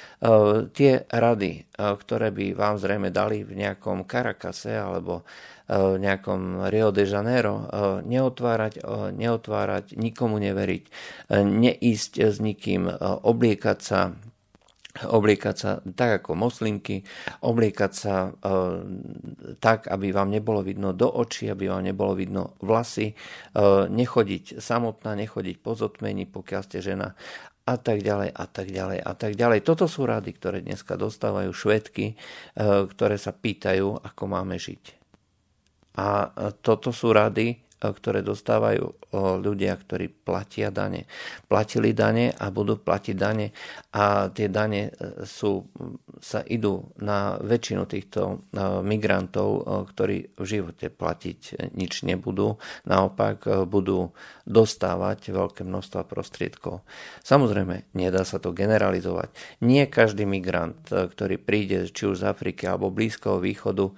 tie 0.76 0.94
rady, 1.08 1.72
ktoré 1.76 2.32
by 2.36 2.46
vám 2.56 2.76
zrejme 2.76 3.10
dali 3.12 3.48
v 3.48 3.56
nejakom 3.56 4.04
Karakase 4.04 4.76
alebo 4.76 5.24
nejakom 5.70 6.66
Rio 6.74 6.90
de 6.90 7.06
Janeiro, 7.06 7.70
neotvárať, 8.02 8.82
neotvárať, 9.14 9.94
nikomu 9.94 10.42
neveriť, 10.42 10.84
neísť 11.38 12.12
s 12.26 12.42
nikým, 12.42 12.90
obliekať 13.24 13.80
sa 13.80 14.18
obliekať 15.00 15.56
sa 15.56 15.80
tak 15.96 16.26
ako 16.26 16.34
moslimky, 16.34 17.06
obliekať 17.46 17.92
sa 17.94 18.34
tak, 19.62 19.88
aby 19.88 20.10
vám 20.10 20.34
nebolo 20.34 20.66
vidno 20.66 20.92
do 20.98 21.08
očí, 21.08 21.46
aby 21.48 21.70
vám 21.70 21.86
nebolo 21.86 22.18
vidno 22.18 22.58
vlasy, 22.60 23.14
nechodiť 23.88 24.58
samotná, 24.58 25.14
nechodiť 25.14 25.56
po 25.62 25.78
zotmení, 25.78 26.26
pokiaľ 26.26 26.62
ste 26.66 26.82
žena 26.84 27.14
a 27.70 27.78
tak 27.78 28.02
ďalej 28.02 28.34
a 28.34 28.46
tak 28.50 28.68
ďalej 28.74 29.00
a 29.00 29.14
tak 29.14 29.38
ďalej. 29.38 29.62
Toto 29.62 29.86
sú 29.86 30.10
rady, 30.10 30.34
ktoré 30.36 30.66
dneska 30.66 30.98
dostávajú 30.98 31.54
švedky, 31.54 32.18
ktoré 32.90 33.16
sa 33.22 33.32
pýtajú, 33.32 34.04
ako 34.04 34.24
máme 34.26 34.58
žiť. 34.58 34.99
A 36.00 36.32
toto 36.64 36.96
sú 36.96 37.12
rady, 37.12 37.60
ktoré 37.80 38.20
dostávajú 38.20 39.00
ľudia, 39.40 39.74
ktorí 39.80 40.12
platia 40.12 40.70
dane. 40.70 41.10
Platili 41.50 41.96
dane 41.96 42.30
a 42.36 42.52
budú 42.54 42.78
platiť 42.78 43.16
dane 43.18 43.50
a 43.90 44.30
tie 44.30 44.54
dane 44.54 44.94
e, 44.94 45.26
sú, 45.26 45.66
sa 46.22 46.46
idú 46.46 46.94
na 47.02 47.42
väčšinu 47.42 47.90
týchto 47.90 48.22
e, 48.22 48.36
migrantov, 48.86 49.66
ktorí 49.90 50.38
v 50.38 50.46
živote 50.46 50.94
platiť 50.94 51.74
nič 51.74 52.06
nebudú. 52.06 52.62
Naopak 52.86 53.66
budú 53.66 54.14
dostávať 54.46 55.34
veľké 55.34 55.66
množstva 55.66 56.06
prostriedkov. 56.06 56.86
Samozrejme, 57.26 57.90
nedá 57.98 58.22
sa 58.26 58.38
to 58.38 58.54
generalizovať. 58.54 59.34
Nie 59.66 59.90
každý 59.90 60.30
migrant, 60.30 60.78
e, 60.94 61.10
ktorý 61.10 61.42
príde 61.42 61.90
či 61.90 62.06
už 62.06 62.22
z 62.22 62.30
Afriky 62.30 62.70
alebo 62.70 62.94
Blízkoho 62.94 63.42
východu, 63.42 63.92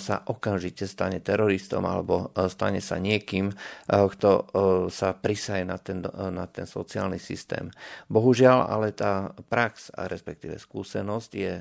sa 0.00 0.22
okamžite 0.24 0.88
stane 0.88 1.18
teroristom 1.20 1.84
alebo 1.84 2.30
stane 2.48 2.80
sa 2.80 2.96
nie 2.96 3.15
niekým, 3.16 3.50
eh, 3.50 3.56
kto 3.88 4.30
eh, 4.30 4.44
sa 4.92 5.16
prisaje 5.16 5.64
na 5.64 5.80
ten, 5.80 6.04
eh, 6.04 6.30
na 6.30 6.44
ten 6.44 6.68
sociálny 6.68 7.16
systém. 7.16 7.72
Bohužiaľ, 8.12 8.68
ale 8.68 8.92
tá 8.92 9.32
prax, 9.48 9.88
a 9.96 10.04
respektíve 10.06 10.60
skúsenosť 10.60 11.30
je 11.32 11.54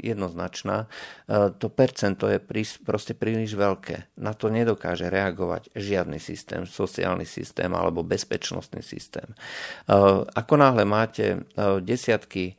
jednoznačná. 0.00 0.88
To 1.58 1.66
percento 1.68 2.30
je 2.30 2.38
proste 2.84 3.12
príliš 3.12 3.58
veľké. 3.58 4.16
Na 4.22 4.32
to 4.32 4.48
nedokáže 4.48 5.10
reagovať 5.10 5.74
žiadny 5.74 6.22
systém, 6.22 6.64
sociálny 6.64 7.26
systém 7.26 7.68
alebo 7.74 8.06
bezpečnostný 8.06 8.80
systém. 8.80 9.26
Ako 10.32 10.54
náhle 10.56 10.86
máte 10.86 11.44
desiatky 11.82 12.56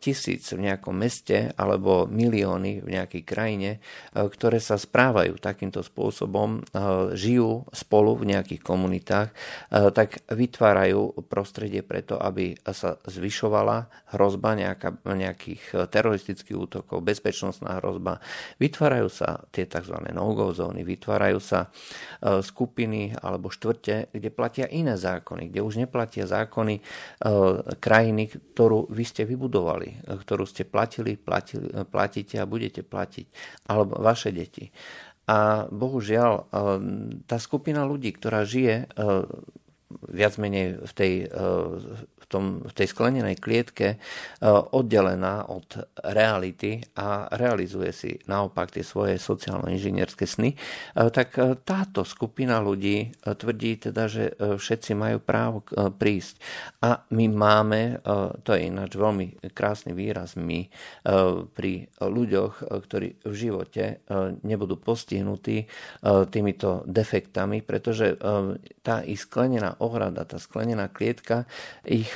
tisíc 0.00 0.48
v 0.56 0.64
nejakom 0.64 0.96
meste 0.96 1.52
alebo 1.60 2.08
milióny 2.08 2.80
v 2.80 2.88
nejakej 2.88 3.22
krajine, 3.22 3.70
e, 3.76 3.80
ktoré 4.16 4.58
sa 4.58 4.80
správajú 4.80 5.36
takýmto 5.36 5.84
spôsobom, 5.84 6.60
e, 6.60 6.60
žijú 7.12 7.68
spolu 7.72 8.16
v 8.16 8.32
nejakých 8.32 8.62
komunitách, 8.64 9.34
tak 9.70 10.24
vytvárajú 10.28 11.24
prostredie 11.26 11.84
preto, 11.84 12.16
aby 12.16 12.56
sa 12.72 12.96
zvyšovala 13.04 13.88
hrozba 14.16 14.54
nejaká, 14.56 15.02
nejakých 15.04 15.88
teroristických 15.88 16.56
útokov, 16.56 17.04
bezpečnostná 17.04 17.80
hrozba. 17.80 18.20
Vytvárajú 18.60 19.08
sa 19.08 19.44
tie 19.50 19.68
tzv. 19.68 19.96
no-go 20.12 20.52
zóny, 20.52 20.84
vytvárajú 20.84 21.40
sa 21.40 21.72
skupiny 22.22 23.16
alebo 23.18 23.48
štvrte, 23.52 24.12
kde 24.12 24.28
platia 24.32 24.66
iné 24.68 24.96
zákony, 24.96 25.48
kde 25.52 25.60
už 25.64 25.74
neplatia 25.80 26.28
zákony 26.28 26.80
krajiny, 27.80 28.24
ktorú 28.54 28.92
vy 28.92 29.04
ste 29.04 29.22
vybudovali 29.26 29.41
vybudovali, 29.42 30.06
ktorú 30.06 30.46
ste 30.46 30.62
platili, 30.62 31.18
platili, 31.18 31.66
platíte 31.90 32.38
a 32.38 32.46
budete 32.46 32.86
platiť, 32.86 33.26
alebo 33.66 33.98
vaše 33.98 34.30
deti. 34.30 34.70
A 35.26 35.66
bohužiaľ, 35.66 36.32
eh, 36.38 36.44
tá 37.26 37.42
skupina 37.42 37.82
ľudí, 37.82 38.14
ktorá 38.14 38.46
žije 38.46 38.86
eh, 38.86 39.26
viac 40.08 40.40
menej 40.40 40.80
v 40.82 40.92
tej 40.92 41.12
eh, 41.26 42.20
tom, 42.32 42.64
v 42.64 42.72
tej 42.72 42.88
sklenenej 42.88 43.36
klietke 43.36 43.88
e, 43.92 43.96
oddelená 44.48 45.52
od 45.52 45.68
reality 46.00 46.80
a 46.96 47.28
realizuje 47.36 47.92
si 47.92 48.16
naopak 48.24 48.72
tie 48.72 48.80
svoje 48.80 49.20
sociálno-inžinierské 49.20 50.24
sny, 50.24 50.56
e, 50.56 50.58
tak 51.12 51.36
táto 51.68 52.08
skupina 52.08 52.64
ľudí 52.64 53.12
tvrdí 53.20 53.92
teda, 53.92 54.08
že 54.08 54.24
všetci 54.38 54.96
majú 54.96 55.18
právo 55.20 55.66
prísť. 55.98 56.38
A 56.86 57.02
my 57.10 57.26
máme, 57.28 57.98
to 58.46 58.54
je 58.54 58.70
ináč 58.70 58.94
veľmi 58.94 59.50
krásny 59.50 59.90
výraz, 59.90 60.38
my 60.38 60.70
pri 61.52 61.90
ľuďoch, 61.98 62.62
ktorí 62.62 63.26
v 63.26 63.34
živote 63.34 64.06
nebudú 64.46 64.78
postihnutí 64.78 65.66
týmito 66.30 66.86
defektami, 66.86 67.66
pretože 67.66 68.14
tá 68.86 69.02
ich 69.02 69.26
sklenená 69.26 69.74
ohrada, 69.82 70.22
tá 70.22 70.38
sklenená 70.38 70.86
klietka 70.86 71.50
ich 71.82 72.14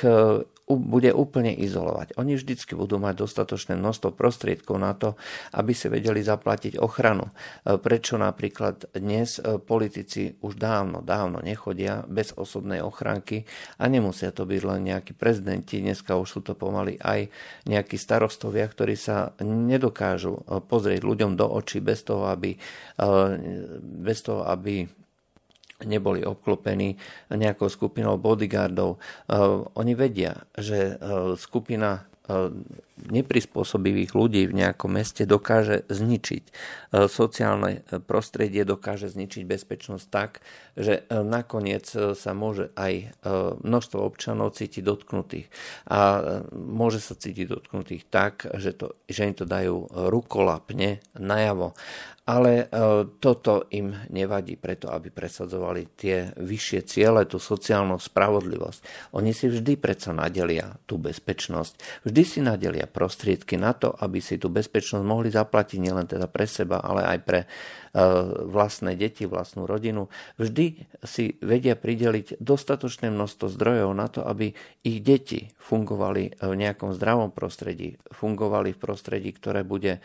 bude 0.67 1.15
úplne 1.15 1.55
izolovať. 1.55 2.19
Oni 2.19 2.35
vždycky 2.35 2.75
budú 2.75 2.99
mať 2.99 3.23
dostatočné 3.23 3.79
množstvo 3.79 4.11
prostriedkov 4.11 4.75
na 4.75 4.91
to, 4.91 5.15
aby 5.55 5.71
si 5.71 5.87
vedeli 5.87 6.19
zaplatiť 6.19 6.75
ochranu. 6.75 7.31
E, 7.31 7.79
prečo 7.79 8.19
napríklad 8.19 8.91
dnes 8.91 9.39
e, 9.39 9.63
politici 9.63 10.35
už 10.43 10.59
dávno, 10.59 10.99
dávno 10.99 11.39
nechodia 11.39 12.03
bez 12.11 12.35
osobnej 12.35 12.83
ochránky 12.83 13.47
a 13.79 13.87
nemusia 13.87 14.35
to 14.35 14.43
byť 14.43 14.61
len 14.67 14.91
nejakí 14.91 15.15
prezidenti, 15.15 15.79
dneska 15.79 16.19
už 16.19 16.27
sú 16.27 16.39
to 16.43 16.51
pomaly 16.51 16.99
aj 16.99 17.31
nejakí 17.63 17.95
starostovia, 17.95 18.67
ktorí 18.67 18.99
sa 18.99 19.31
nedokážu 19.39 20.43
e, 20.43 20.59
pozrieť 20.59 21.07
ľuďom 21.07 21.39
do 21.39 21.47
očí 21.47 21.79
bez 21.79 22.03
toho, 22.03 22.27
aby, 22.27 22.59
bez 23.79 24.19
toho, 24.25 24.43
aby 24.43 24.83
neboli 25.85 26.25
obklopení 26.25 26.97
nejakou 27.29 27.69
skupinou 27.69 28.17
bodyguardov. 28.17 28.97
Uh, 29.29 29.67
oni 29.77 29.93
vedia, 29.93 30.47
že 30.57 30.97
uh, 30.97 31.37
skupina 31.37 32.01
uh, 32.01 32.49
neprispôsobivých 32.97 34.17
ľudí 34.17 34.49
v 34.49 34.57
nejakom 34.57 34.97
meste 34.97 35.29
dokáže 35.29 35.85
zničiť 35.85 36.43
sociálne 37.05 37.85
prostredie, 38.09 38.65
dokáže 38.65 39.13
zničiť 39.13 39.45
bezpečnosť 39.45 40.05
tak, 40.09 40.41
že 40.73 41.05
nakoniec 41.13 41.85
sa 41.93 42.31
môže 42.33 42.73
aj 42.73 43.13
množstvo 43.61 44.01
občanov 44.01 44.57
cítiť 44.57 44.81
dotknutých. 44.81 45.47
A 45.93 45.97
môže 46.57 46.97
sa 46.97 47.13
cítiť 47.13 47.45
dotknutých 47.53 48.09
tak, 48.09 48.49
že, 48.57 48.73
to, 48.73 48.97
že 49.05 49.29
im 49.29 49.35
to 49.37 49.45
dajú 49.45 49.85
rukolapne 50.09 50.97
najavo 51.13 51.77
ale 52.27 52.51
e, 52.53 52.65
toto 53.23 53.71
im 53.71 53.95
nevadí 54.11 54.59
preto, 54.59 54.91
aby 54.91 55.07
presadzovali 55.07 55.95
tie 55.95 56.35
vyššie 56.35 56.79
ciele, 56.83 57.23
tú 57.23 57.39
sociálnu 57.39 57.95
spravodlivosť. 57.95 58.79
Oni 59.15 59.31
si 59.31 59.47
vždy 59.47 59.79
predsa 59.79 60.11
nadelia 60.11 60.75
tú 60.83 60.99
bezpečnosť, 60.99 62.03
vždy 62.03 62.23
si 62.27 62.39
nadelia 62.43 62.83
prostriedky 62.83 63.55
na 63.55 63.71
to, 63.71 63.95
aby 63.95 64.19
si 64.19 64.35
tú 64.35 64.51
bezpečnosť 64.51 65.07
mohli 65.07 65.31
zaplatiť 65.31 65.79
nielen 65.79 66.03
teda 66.03 66.27
pre 66.27 66.43
seba, 66.43 66.83
ale 66.83 67.07
aj 67.07 67.19
pre 67.23 67.39
E, 67.97 68.03
vlastné 68.45 68.93
deti, 68.93 69.25
vlastnú 69.25 69.65
rodinu, 69.65 70.05
vždy 70.37 70.85
si 71.01 71.33
vedia 71.41 71.73
prideliť 71.73 72.37
dostatočné 72.37 73.09
množstvo 73.09 73.49
zdrojov 73.49 73.89
na 73.97 74.05
to, 74.05 74.21
aby 74.21 74.53
ich 74.85 75.01
deti 75.01 75.49
fungovali 75.57 76.37
v 76.37 76.53
nejakom 76.53 76.93
zdravom 76.93 77.33
prostredí, 77.33 77.97
fungovali 78.13 78.77
v 78.77 78.81
prostredí, 78.81 79.33
ktoré 79.33 79.65
bude 79.65 79.97
e, 79.97 80.01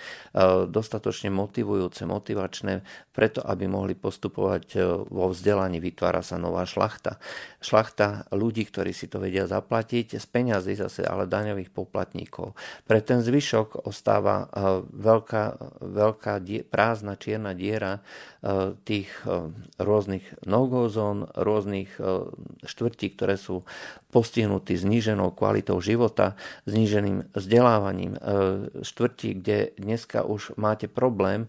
dostatočne 0.73 1.29
motivujúce, 1.29 2.09
motivačné, 2.13 2.85
preto 3.17 3.41
aby 3.41 3.65
mohli 3.65 3.97
postupovať 3.97 4.67
e, 4.77 4.79
vo 5.09 5.33
vzdelaní. 5.33 5.81
Vytvára 5.81 6.21
sa 6.21 6.37
nová 6.37 6.69
šlachta. 6.69 7.17
Šlachta 7.65 8.29
ľudí, 8.29 8.69
ktorí 8.69 8.93
si 8.93 9.09
to 9.09 9.17
vedia 9.17 9.49
zaplatiť 9.49 10.21
z 10.21 10.27
peňazí 10.29 10.77
zase, 10.77 11.09
ale 11.09 11.25
daňových 11.25 11.73
poplatníkov. 11.73 12.53
Pre 12.85 12.99
ten 13.01 13.25
zvyšok 13.25 13.89
ostáva 13.89 14.53
veľká, 14.93 15.45
veľká 15.81 16.35
prázdna 16.69 17.15
čierna 17.17 17.57
diera, 17.57 18.03
e, 18.43 18.75
tých 18.85 19.11
e, 19.25 19.55
rôznych 19.79 20.25
no-go 20.45 20.91
zón, 20.91 21.31
rôznych 21.33 21.97
e, 21.97 22.29
štvrtí, 22.67 23.15
ktoré 23.15 23.39
sú 23.39 23.63
postihnutí 24.13 24.77
zníženou 24.77 25.33
kvalitou 25.33 25.81
života, 25.81 26.37
zníženým 26.69 27.33
vzdelávaním, 27.33 28.21
štvrtí, 28.85 29.41
kde 29.41 29.73
dneska 29.81 30.29
už 30.29 30.53
máte 30.61 30.85
problém 30.85 31.49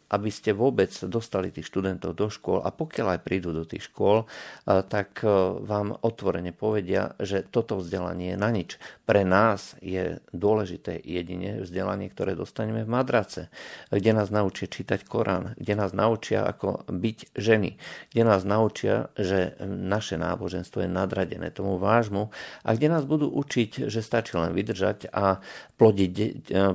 aby 0.11 0.27
ste 0.27 0.51
vôbec 0.51 0.91
dostali 1.07 1.55
tých 1.55 1.71
študentov 1.71 2.19
do 2.19 2.27
škôl 2.27 2.59
a 2.59 2.69
pokiaľ 2.75 3.15
aj 3.15 3.23
prídu 3.23 3.55
do 3.55 3.63
tých 3.63 3.87
škôl, 3.87 4.27
tak 4.67 5.23
vám 5.63 5.95
otvorene 6.03 6.51
povedia, 6.51 7.15
že 7.23 7.47
toto 7.47 7.79
vzdelanie 7.79 8.35
je 8.35 8.37
na 8.37 8.49
nič. 8.51 8.75
Pre 9.07 9.23
nás 9.23 9.79
je 9.79 10.19
dôležité 10.35 10.99
jedine 10.99 11.63
vzdelanie, 11.63 12.11
ktoré 12.11 12.35
dostaneme 12.35 12.83
v 12.83 12.91
madrace, 12.91 13.47
kde 13.87 14.11
nás 14.11 14.27
naučia 14.27 14.67
čítať 14.67 15.07
Korán, 15.07 15.55
kde 15.55 15.73
nás 15.79 15.95
naučia, 15.95 16.43
ako 16.43 16.83
byť 16.91 17.31
ženy, 17.39 17.79
kde 18.11 18.23
nás 18.27 18.43
naučia, 18.43 19.07
že 19.15 19.55
naše 19.63 20.19
náboženstvo 20.19 20.83
je 20.83 20.89
nadradené 20.91 21.55
tomu 21.55 21.79
vážmu 21.79 22.35
a 22.67 22.69
kde 22.75 22.91
nás 22.91 23.07
budú 23.07 23.31
učiť, 23.31 23.87
že 23.87 24.03
stačí 24.03 24.35
len 24.35 24.51
vydržať 24.51 25.07
a 25.11 25.39
plodiť, 25.79 26.13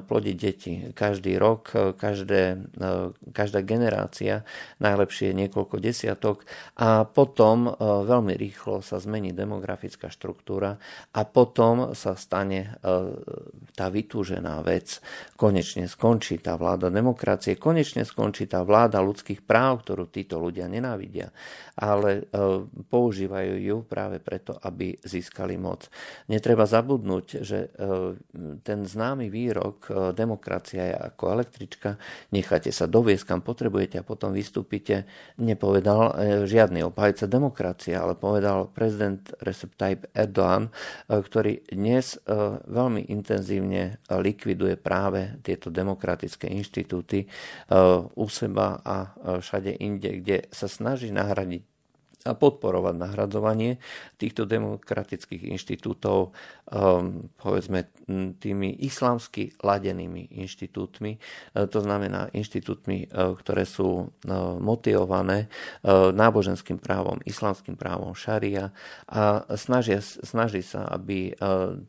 plodiť 0.08 0.36
deti. 0.36 0.72
Každý 0.96 1.36
rok, 1.36 1.72
každé, 2.00 2.72
každá 3.34 3.62
generácia, 3.66 4.46
najlepšie 4.78 5.34
niekoľko 5.34 5.82
desiatok 5.82 6.46
a 6.78 7.02
potom 7.06 7.72
veľmi 7.80 8.38
rýchlo 8.38 8.82
sa 8.84 9.02
zmení 9.02 9.34
demografická 9.34 10.10
štruktúra 10.12 10.78
a 11.10 11.20
potom 11.26 11.94
sa 11.96 12.14
stane 12.14 12.78
tá 13.74 13.86
vytúžená 13.90 14.62
vec. 14.62 15.02
Konečne 15.34 15.90
skončí 15.90 16.38
tá 16.38 16.54
vláda 16.54 16.90
demokracie, 16.90 17.58
konečne 17.58 18.06
skončí 18.06 18.46
tá 18.46 18.62
vláda 18.62 19.02
ľudských 19.02 19.42
práv, 19.42 19.82
ktorú 19.82 20.06
títo 20.10 20.38
ľudia 20.38 20.70
nenávidia, 20.70 21.34
ale 21.76 22.30
používajú 22.88 23.54
ju 23.60 23.76
práve 23.84 24.22
preto, 24.22 24.54
aby 24.62 24.96
získali 25.02 25.58
moc. 25.58 25.90
Netreba 26.30 26.64
zabudnúť, 26.64 27.26
že 27.42 27.70
ten 28.62 28.80
známy 28.86 29.28
výrok 29.28 29.90
demokracia 30.14 30.82
je 30.90 30.96
ako 30.96 31.24
električka, 31.36 31.98
necháte 32.32 32.70
sa 32.72 32.88
doviesť 33.16 33.32
kam 33.32 33.40
potrebujete 33.40 33.96
a 33.96 34.04
potom 34.04 34.36
vystúpite, 34.36 35.08
nepovedal 35.40 36.12
žiadny 36.44 36.84
obhajca 36.84 37.24
demokracie, 37.24 37.96
ale 37.96 38.12
povedal 38.12 38.68
prezident 38.68 39.24
Recep 39.40 39.72
Tayyip 39.72 40.12
Erdoğan, 40.12 40.68
ktorý 41.08 41.64
dnes 41.72 42.20
veľmi 42.68 43.08
intenzívne 43.08 44.04
likviduje 44.12 44.76
práve 44.76 45.40
tieto 45.40 45.72
demokratické 45.72 46.52
inštitúty 46.52 47.24
u 48.12 48.26
seba 48.28 48.84
a 48.84 49.16
všade 49.40 49.80
inde, 49.80 50.20
kde 50.20 50.52
sa 50.52 50.68
snaží 50.68 51.08
nahradiť 51.08 51.64
a 52.26 52.34
podporovať 52.34 52.94
nahradzovanie 52.98 53.78
týchto 54.18 54.44
demokratických 54.44 55.46
inštitútov 55.54 56.34
um, 56.66 57.30
povedzme 57.38 57.86
tými 58.42 58.74
islamsky 58.82 59.54
ladenými 59.62 60.34
inštitútmi, 60.42 61.16
uh, 61.16 61.70
to 61.70 61.78
znamená 61.78 62.26
inštitútmi, 62.34 63.06
uh, 63.06 63.38
ktoré 63.38 63.62
sú 63.62 63.88
uh, 64.02 64.08
motivované 64.58 65.48
náboženským 65.86 66.82
právom, 66.82 67.22
islamským 67.22 67.78
právom 67.78 68.16
šaria 68.16 68.74
a 69.06 69.46
snažia, 69.54 70.02
snaží 70.02 70.64
sa, 70.64 70.88
aby 70.88 71.36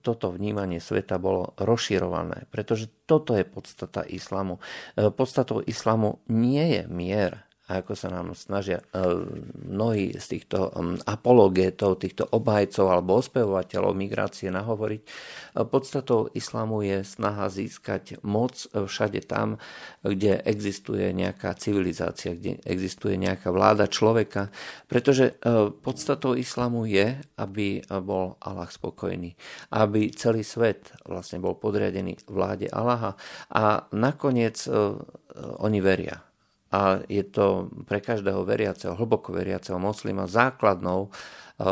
toto 0.06 0.30
vnímanie 0.30 0.78
sveta 0.78 1.18
bolo 1.18 1.58
rozširované, 1.58 2.46
pretože 2.54 2.92
toto 3.10 3.34
je 3.34 3.48
podstata 3.48 4.06
islamu. 4.06 4.62
Podstatou 4.96 5.64
islamu 5.66 6.22
nie 6.30 6.78
je 6.78 6.82
mier, 6.92 7.47
a 7.68 7.84
ako 7.84 8.00
sa 8.00 8.08
nám 8.08 8.32
snažia 8.32 8.80
e, 8.80 8.84
mnohí 9.68 10.16
z 10.16 10.26
týchto 10.40 10.72
apologétov, 11.04 12.00
týchto 12.00 12.24
obhajcov 12.32 12.88
alebo 12.88 13.20
ospevovateľov 13.20 13.92
migrácie 13.92 14.48
nahovoriť. 14.56 15.02
E, 15.04 15.08
podstatou 15.68 16.32
islamu 16.32 16.80
je 16.80 17.04
snaha 17.04 17.52
získať 17.52 18.24
moc 18.24 18.72
všade 18.72 19.20
tam, 19.28 19.60
kde 20.00 20.40
existuje 20.48 21.12
nejaká 21.12 21.60
civilizácia, 21.60 22.40
kde 22.40 22.64
existuje 22.64 23.20
nejaká 23.20 23.52
vláda 23.52 23.92
človeka, 23.92 24.48
pretože 24.88 25.36
e, 25.36 25.68
podstatou 25.68 26.40
islamu 26.40 26.88
je, 26.88 27.20
aby 27.36 27.84
bol 28.00 28.40
Allah 28.40 28.72
spokojný, 28.72 29.36
aby 29.76 30.08
celý 30.16 30.48
svet 30.48 30.96
vlastne 31.04 31.44
bol 31.44 31.60
podriadený 31.60 32.16
vláde 32.32 32.72
Allaha 32.72 33.20
a 33.52 33.92
nakoniec 33.92 34.64
oni 35.38 35.80
veria 35.84 36.27
a 36.68 37.00
je 37.08 37.24
to 37.24 37.72
pre 37.88 38.04
každého 38.04 38.44
veriaceho, 38.44 38.92
hlboko 38.96 39.32
veriaceho 39.32 39.80
moslima 39.80 40.28
základnou 40.28 41.08
e, 41.08 41.10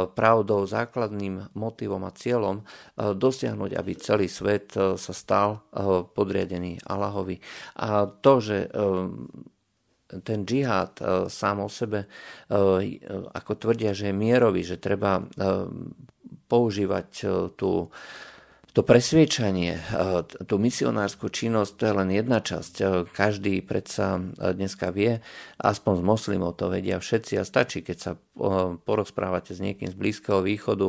pravdou, 0.08 0.64
základným 0.64 1.52
motivom 1.52 2.00
a 2.08 2.16
cieľom 2.16 2.64
e, 2.64 2.64
dosiahnuť, 3.12 3.72
aby 3.76 3.92
celý 4.00 4.32
svet 4.32 4.72
e, 4.80 4.96
sa 4.96 5.14
stal 5.14 5.68
podriadený 6.16 6.80
Allahovi. 6.88 7.44
A 7.84 8.08
to, 8.08 8.40
že 8.40 8.72
ten 10.24 10.48
džihad 10.48 11.04
sám 11.28 11.66
o 11.66 11.70
sebe, 11.70 12.08
ako 13.36 13.52
tvrdia, 13.60 13.92
že 13.92 14.10
je 14.10 14.16
mierový, 14.16 14.64
že 14.64 14.80
treba 14.80 15.20
používať 16.48 17.08
tú 17.60 17.92
to 18.76 18.84
presviečanie, 18.84 19.80
tú 20.52 20.60
misionárskú 20.60 21.32
činnosť, 21.32 21.72
to 21.80 21.84
je 21.88 21.94
len 21.96 22.10
jedna 22.12 22.44
časť. 22.44 23.08
Každý 23.08 23.64
predsa 23.64 24.20
dneska 24.36 24.92
vie, 24.92 25.24
aspoň 25.64 25.94
z 25.96 26.04
moslimov 26.04 26.60
to 26.60 26.68
vedia 26.68 27.00
všetci 27.00 27.40
a 27.40 27.48
stačí, 27.48 27.80
keď 27.80 27.98
sa 27.98 28.12
porozprávate 28.84 29.56
s 29.56 29.64
niekým 29.64 29.88
z 29.88 29.96
Blízkeho 29.96 30.44
východu, 30.44 30.88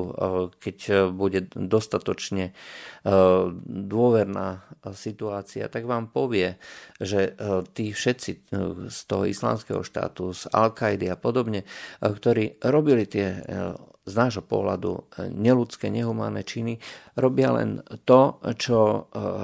keď 0.59 0.79
bude 1.15 1.47
dostatočne 1.55 2.59
dôverná 3.71 4.67
situácia, 4.91 5.71
tak 5.71 5.87
vám 5.87 6.11
povie, 6.11 6.59
že 6.99 7.39
tí 7.71 7.95
všetci 7.95 8.51
z 8.91 8.99
toho 9.07 9.31
islamského 9.31 9.87
štátu, 9.87 10.35
z 10.35 10.51
Al-Kaidy 10.51 11.07
a 11.07 11.15
podobne, 11.15 11.63
ktorí 12.03 12.59
robili 12.67 13.07
tie 13.07 13.47
z 14.07 14.15
nášho 14.15 14.47
pohľadu 14.47 14.91
e, 14.95 15.01
neludské, 15.35 15.91
nehumánne 15.91 16.47
činy, 16.47 16.79
robia 17.19 17.51
len 17.51 17.83
to, 18.07 18.39
čo 18.55 18.79
e, 18.79 19.01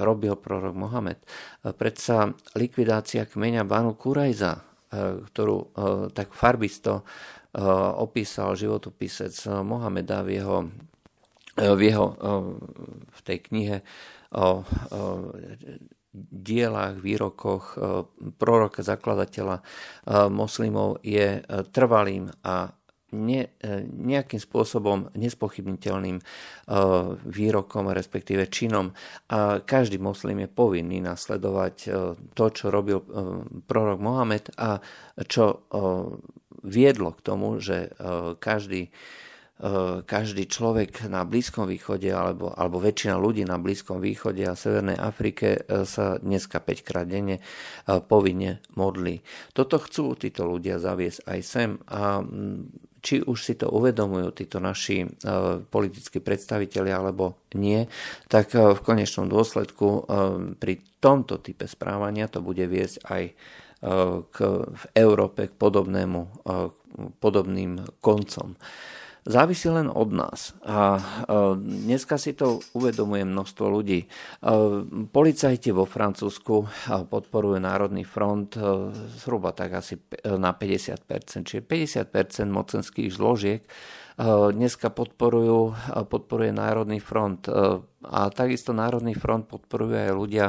robil 0.07 0.39
prorok 0.39 0.71
Mohamed. 0.71 1.19
E, 1.19 1.27
predsa 1.75 2.31
likvidácia 2.55 3.27
kmeňa 3.27 3.67
Banu 3.67 3.99
Kurajza, 3.99 4.63
ktorú 4.93 5.73
tak 6.13 6.37
farbisto 6.37 7.01
opísal 7.97 8.53
životopisec 8.53 9.33
Mohameda 9.65 10.21
v 10.21 10.37
jeho, 10.37 10.57
v, 11.57 11.81
jeho, 11.81 12.13
v 13.09 13.19
tej 13.25 13.37
knihe 13.41 13.81
o 14.37 14.61
dielách, 16.13 17.01
výrokoch 17.01 17.73
proroka, 18.37 18.85
zakladateľa 18.85 19.65
moslimov 20.29 21.01
je 21.01 21.41
trvalým 21.73 22.29
a 22.45 22.69
ne, 23.13 23.53
e, 23.61 23.85
nejakým 23.85 24.41
spôsobom 24.41 25.13
nespochybniteľným 25.13 26.17
e, 26.17 26.23
výrokom, 27.29 27.93
respektíve 27.93 28.49
činom. 28.49 28.91
A 29.29 29.61
každý 29.61 30.01
moslim 30.01 30.41
je 30.43 30.49
povinný 30.49 30.99
nasledovať 31.05 31.75
e, 31.85 31.87
to, 32.33 32.45
čo 32.49 32.73
robil 32.73 33.05
prorok 33.69 33.99
Mohamed 34.01 34.57
a 34.57 34.81
čo 35.21 35.69
viedlo 36.63 37.13
k 37.13 37.21
tomu, 37.21 37.59
že 37.61 37.91
každý 38.39 38.89
každý 40.03 40.49
človek 40.49 41.07
na 41.07 41.23
Blízkom 41.23 41.69
východe 41.69 42.09
alebo, 42.11 42.51
alebo 42.51 42.83
väčšina 42.83 43.15
ľudí 43.15 43.45
na 43.47 43.61
Blízkom 43.61 44.01
východe 44.01 44.43
a 44.43 44.57
Severnej 44.57 44.97
Afrike 44.97 45.63
sa 45.87 46.19
dneska 46.19 46.59
5 46.59 46.83
krát 46.83 47.07
denne 47.07 47.39
povinne 48.09 48.59
modlí. 48.75 49.23
Toto 49.55 49.79
chcú 49.79 50.19
títo 50.19 50.49
ľudia 50.49 50.81
zaviesť 50.81 51.19
aj 51.29 51.39
sem 51.45 51.69
a 51.87 52.19
či 53.03 53.19
už 53.19 53.35
si 53.35 53.59
to 53.59 53.67
uvedomujú 53.67 54.31
títo 54.31 54.63
naši 54.63 55.03
e, 55.03 55.07
politickí 55.67 56.23
predstavitelia 56.23 57.03
alebo 57.03 57.43
nie, 57.59 57.83
tak 58.31 58.55
e, 58.55 58.71
v 58.71 58.79
konečnom 58.79 59.27
dôsledku 59.27 59.87
e, 59.91 60.01
pri 60.55 60.73
tomto 61.03 61.43
type 61.43 61.67
správania 61.67 62.31
to 62.31 62.39
bude 62.39 62.63
viesť 62.63 62.97
aj 63.11 63.23
k, 64.31 64.37
v 64.63 64.83
Európe 64.95 65.51
k 65.51 65.59
podobnému, 65.59 66.47
podobným 67.19 67.83
koncom 67.99 68.55
závisí 69.23 69.71
len 69.71 69.87
od 69.87 70.09
nás. 70.11 70.55
A 70.67 70.99
dneska 71.59 72.19
si 72.19 72.35
to 72.35 72.59
uvedomuje 72.75 73.23
množstvo 73.23 73.65
ľudí. 73.67 74.05
Policajti 75.11 75.71
vo 75.71 75.87
Francúzsku 75.87 76.67
podporujú 77.07 77.57
Národný 77.59 78.03
front 78.03 78.55
zhruba 79.23 79.55
tak 79.55 79.79
asi 79.79 79.99
na 80.27 80.51
50%, 80.51 81.07
čiže 81.47 81.63
50% 81.63 82.51
mocenských 82.51 83.09
zložiek 83.09 83.63
dneska 84.53 84.93
podporujú, 84.93 85.73
podporuje 86.05 86.53
Národný 86.53 87.01
front 87.01 87.49
a 88.03 88.27
takisto 88.35 88.75
Národný 88.75 89.15
front 89.15 89.47
podporujú 89.47 89.95
aj 89.95 90.11
ľudia, 90.11 90.47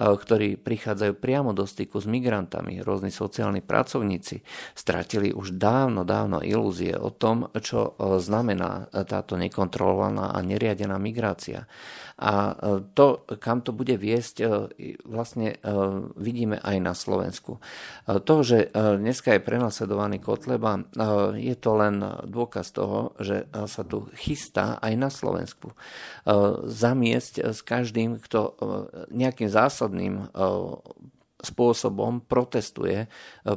ktorí 0.00 0.56
prichádzajú 0.56 1.12
priamo 1.20 1.52
do 1.52 1.68
styku 1.68 2.00
s 2.00 2.08
migrantami. 2.08 2.80
Rôzni 2.80 3.12
sociálni 3.12 3.60
pracovníci 3.60 4.40
stratili 4.72 5.30
už 5.30 5.60
dávno, 5.60 6.08
dávno 6.08 6.40
ilúzie 6.40 6.96
o 6.96 7.12
tom, 7.12 7.52
čo 7.60 7.94
znamená 8.00 8.88
táto 9.04 9.36
nekontrolovaná 9.36 10.32
a 10.32 10.40
neriadená 10.40 10.96
migrácia. 10.96 11.68
A 12.16 12.32
e, 12.32 12.54
to, 12.96 13.28
kam 13.36 13.60
to 13.60 13.76
bude 13.76 13.92
viesť, 13.96 14.44
vlastne 15.04 15.56
vidíme 16.16 16.60
aj 16.60 16.76
na 16.80 16.94
Slovensku. 16.96 17.60
To, 18.06 18.34
že 18.40 18.72
dneska 18.72 19.36
je 19.36 19.44
prenasledovaný 19.44 20.20
Kotleba, 20.20 20.80
je 21.36 21.56
to 21.56 21.70
len 21.76 22.00
dôkaz 22.24 22.72
toho, 22.72 23.12
že 23.20 23.48
sa 23.52 23.82
tu 23.84 24.08
chystá 24.16 24.80
aj 24.80 24.92
na 24.96 25.10
Slovensku 25.12 25.72
zamiesť 26.64 27.52
s 27.52 27.60
každým, 27.60 28.20
kto 28.20 28.56
nejakým 29.12 29.48
zásadným 29.48 30.32
spôsobom 31.46 32.26
protestuje 32.26 33.06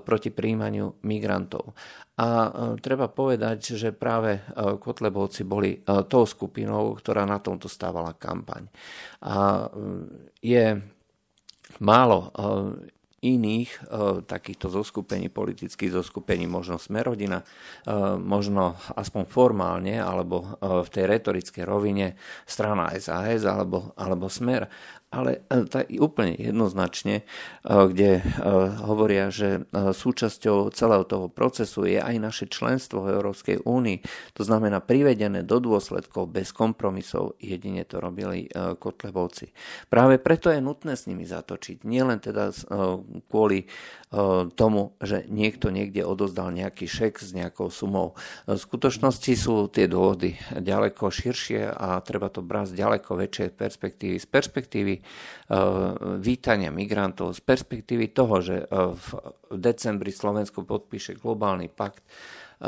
proti 0.05 0.29
príjmaniu 0.29 1.01
migrantov. 1.01 1.73
A 2.19 2.51
treba 2.83 3.07
povedať, 3.07 3.79
že 3.79 3.95
práve 3.95 4.43
Kotlebovci 4.53 5.47
boli 5.47 5.79
tou 6.11 6.27
skupinou, 6.27 6.93
ktorá 6.99 7.23
na 7.23 7.39
tomto 7.39 7.71
stávala 7.71 8.11
kampaň. 8.13 8.67
A 9.23 9.71
je 10.43 10.83
málo 11.79 12.29
iných 13.21 13.69
e, 13.69 13.79
takýchto 14.23 14.71
zoskupení, 14.71 15.27
politických 15.27 15.91
zoskupení, 15.91 16.47
možno 16.47 16.79
Smerodina, 16.79 17.43
e, 17.43 17.45
možno 18.15 18.79
aspoň 18.95 19.23
formálne, 19.27 19.99
alebo 19.99 20.43
e, 20.43 20.47
v 20.87 20.89
tej 20.89 21.03
retorickej 21.07 21.63
rovine 21.67 22.15
strana 22.47 22.95
SAS 22.95 23.43
alebo, 23.43 23.91
alebo 23.99 24.31
Smer 24.31 24.71
ale 25.09 25.41
e, 25.49 25.65
tak 25.65 25.89
úplne 25.97 26.37
jednoznačne, 26.37 27.21
e, 27.21 27.23
kde 27.65 28.21
e, 28.21 28.23
hovoria, 28.85 29.33
že 29.33 29.65
súčasťou 29.73 30.69
celého 30.69 31.05
toho 31.05 31.27
procesu 31.27 31.89
je 31.89 31.97
aj 31.97 32.15
naše 32.21 32.45
členstvo 32.45 33.05
v 33.05 33.17
Európskej 33.17 33.65
únii. 33.65 34.05
To 34.37 34.45
znamená 34.45 34.81
privedené 34.85 35.41
do 35.41 35.57
dôsledkov 35.57 36.29
bez 36.29 36.53
kompromisov. 36.53 37.37
Jedine 37.41 37.85
to 37.85 37.97
robili 37.97 38.49
Kotlebovci. 38.53 39.51
Práve 39.89 40.21
preto 40.21 40.53
je 40.53 40.61
nutné 40.61 40.93
s 40.93 41.09
nimi 41.09 41.25
zatočiť. 41.25 41.85
Nielen 41.85 42.21
teda 42.21 42.53
kvôli 43.29 43.69
tomu, 44.57 44.97
že 44.99 45.25
niekto 45.29 45.69
niekde 45.69 46.01
odozdal 46.01 46.49
nejaký 46.49 46.89
šek 46.89 47.21
s 47.21 47.31
nejakou 47.33 47.69
sumou. 47.69 48.17
V 48.49 48.57
skutočnosti 48.57 49.33
sú 49.37 49.69
tie 49.69 49.85
dôvody 49.85 50.33
ďaleko 50.53 51.13
širšie 51.13 51.69
a 51.69 52.01
treba 52.01 52.33
to 52.33 52.41
brať 52.41 52.73
z 52.73 52.77
ďaleko 52.81 53.09
väčšej 53.13 53.49
perspektívy. 53.53 54.15
Z 54.17 54.27
perspektívy 54.27 54.98
Eh, 55.49 55.57
vítania 56.21 56.69
migrantov 56.69 57.33
z 57.33 57.41
perspektívy 57.41 58.13
toho, 58.13 58.37
že 58.37 58.61
eh, 58.61 58.67
v 58.69 59.05
decembri 59.49 60.13
Slovensko 60.13 60.61
podpíše 60.61 61.17
globálny 61.17 61.73
pakt 61.73 62.05
Eh, 62.59 62.67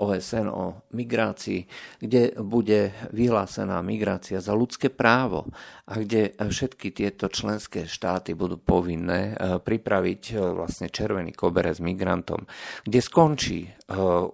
OSN 0.00 0.48
o 0.48 0.80
migrácii, 0.96 1.68
kde 2.00 2.32
bude 2.40 2.96
vyhlásená 3.12 3.84
migrácia 3.84 4.40
za 4.40 4.56
ľudské 4.56 4.88
právo 4.88 5.52
a 5.84 6.00
kde 6.00 6.32
všetky 6.40 6.88
tieto 6.88 7.28
členské 7.28 7.84
štáty 7.84 8.32
budú 8.32 8.56
povinné 8.56 9.36
pripraviť 9.60 10.40
vlastne 10.40 10.88
červený 10.88 11.36
koberec 11.36 11.76
migrantom, 11.84 12.48
kde 12.88 13.00
skončí 13.04 13.68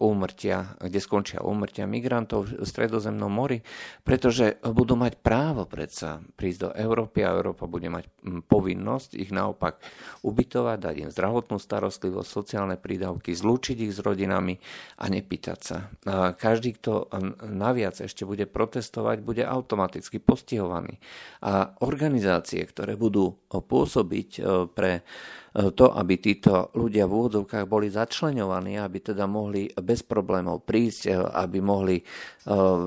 úmrtia, 0.01 0.81
kde 0.81 0.97
skončia 0.97 1.45
úmrtia 1.45 1.85
migrantov 1.85 2.49
v 2.49 2.65
stredozemnom 2.65 3.29
mori, 3.29 3.61
pretože 4.01 4.57
budú 4.65 4.97
mať 4.97 5.21
právo 5.21 5.69
predsa 5.69 6.25
prísť 6.41 6.59
do 6.65 6.71
Európy 6.73 7.21
a 7.21 7.37
Európa 7.37 7.69
bude 7.69 7.93
mať 7.93 8.09
hm, 8.09 8.49
povinnosť 8.49 9.13
ich 9.21 9.29
naopak 9.29 9.77
ubytovať, 10.25 10.79
dať 10.81 10.95
im 11.05 11.11
zdravotnú 11.13 11.61
starostlivosť, 11.61 12.29
sociálne 12.33 12.81
prídavky, 12.81 13.37
zlúčiť 13.37 13.77
ich 13.85 13.93
s 13.93 14.01
rodinami 14.01 14.57
a 14.97 15.13
nepýtať 15.13 15.59
sa. 15.61 15.93
Každý, 16.33 16.81
kto 16.81 17.13
naviac 17.45 18.01
ešte 18.01 18.25
bude 18.25 18.49
protestovať, 18.49 19.21
bude 19.21 19.45
automaticky 19.45 20.17
postihovaný. 20.17 20.97
A 21.45 21.77
organizácie, 21.85 22.65
ktoré 22.65 22.97
budú 22.97 23.37
pôsobiť 23.53 24.31
e, 24.39 24.41
pre 24.73 25.05
to, 25.53 25.87
aby 25.93 26.15
títo 26.17 26.73
ľudia 26.73 27.05
v 27.05 27.13
úvodzovkách 27.13 27.69
boli 27.69 27.93
začlenovaní, 27.93 28.81
aby 28.81 28.99
teda 29.13 29.29
mohli 29.29 29.69
bez 29.69 30.01
problémov 30.01 30.65
prísť, 30.65 31.03
e, 31.09 31.13
aby 31.17 31.59
mohli 31.61 31.97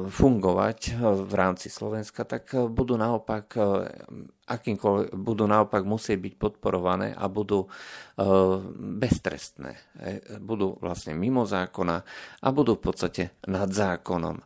fungovať 0.05 0.99
v 0.99 1.33
rámci 1.33 1.71
Slovenska, 1.71 2.27
tak 2.27 2.51
budú 2.67 2.99
naopak 2.99 3.55
akýmkoľvek 4.45 5.09
budú 5.17 5.49
naopak 5.49 5.81
musieť 5.81 6.21
byť 6.21 6.33
podporované 6.37 7.17
a 7.17 7.25
budú 7.25 7.65
e, 7.65 7.69
beztrestné. 9.01 9.73
E, 9.97 10.37
budú 10.37 10.77
vlastne 10.77 11.17
mimo 11.17 11.49
zákona 11.49 11.97
a 12.45 12.47
budú 12.53 12.77
v 12.77 12.83
podstate 12.85 13.23
nad 13.49 13.69
zákonom 13.73 14.37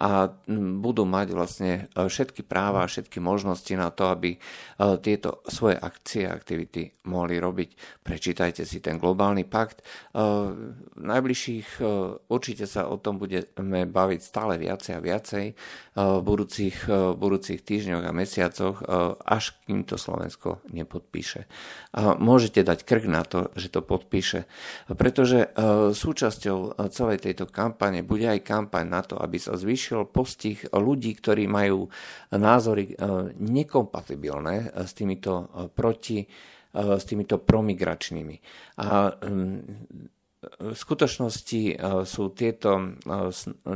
a 0.00 0.32
budú 0.80 1.04
mať 1.04 1.28
vlastne 1.36 1.72
e, 1.92 2.08
všetky 2.08 2.40
práva 2.40 2.84
a 2.84 2.90
všetky 2.90 3.20
možnosti 3.20 3.68
na 3.76 3.92
to, 3.92 4.08
aby 4.08 4.32
e, 4.32 4.38
tieto 5.04 5.44
svoje 5.44 5.76
akcie 5.76 6.24
a 6.24 6.32
aktivity 6.32 6.88
mohli 7.12 7.36
robiť. 7.36 8.00
Prečítajte 8.00 8.64
si 8.64 8.80
ten 8.80 8.96
globálny 8.96 9.44
pakt. 9.44 9.82
E, 9.82 9.84
v 10.96 11.04
najbližších 11.04 11.82
určite 12.32 12.64
sa 12.64 12.88
o 12.88 12.96
tom 12.96 13.20
budeme 13.20 13.84
baviť 13.84 14.20
stále 14.24 14.56
viacej 14.56 14.92
a 14.96 15.04
viacej 15.04 15.46
v 15.96 16.22
budúcich, 16.22 16.86
v 16.88 17.16
budúcich 17.16 17.60
týždňoch 17.60 18.04
a 18.04 18.12
mesiacoch, 18.14 18.76
až 19.24 19.56
kým 19.66 19.84
to 19.84 20.00
Slovensko 20.00 20.60
nepodpíše. 20.70 21.44
A 21.96 22.16
môžete 22.16 22.62
dať 22.62 22.84
krk 22.84 23.04
na 23.10 23.24
to, 23.26 23.50
že 23.58 23.72
to 23.72 23.80
podpíše, 23.84 24.46
pretože 24.92 25.50
súčasťou 25.92 26.78
celej 26.94 27.18
tejto 27.26 27.50
kampane 27.50 28.06
bude 28.06 28.28
aj 28.28 28.44
kampaň 28.44 28.84
na 28.86 29.02
to, 29.02 29.18
aby 29.18 29.36
sa 29.40 29.58
zvýšil 29.58 29.79
zvýšil 29.80 30.12
postih 30.12 30.60
ľudí, 30.76 31.16
ktorí 31.16 31.48
majú 31.48 31.88
názory 32.36 32.92
e, 32.92 32.94
nekompatibilné 33.40 34.76
s 34.76 34.92
týmito 34.92 35.32
e, 35.32 35.44
proti 35.72 36.20
e, 36.20 36.26
s 36.76 37.04
týmito 37.08 37.40
promigračnými. 37.40 38.36
A 38.84 39.16
v 40.40 40.72
skutočnosti 40.72 41.76
sú 42.08 42.32
tieto, 42.32 42.96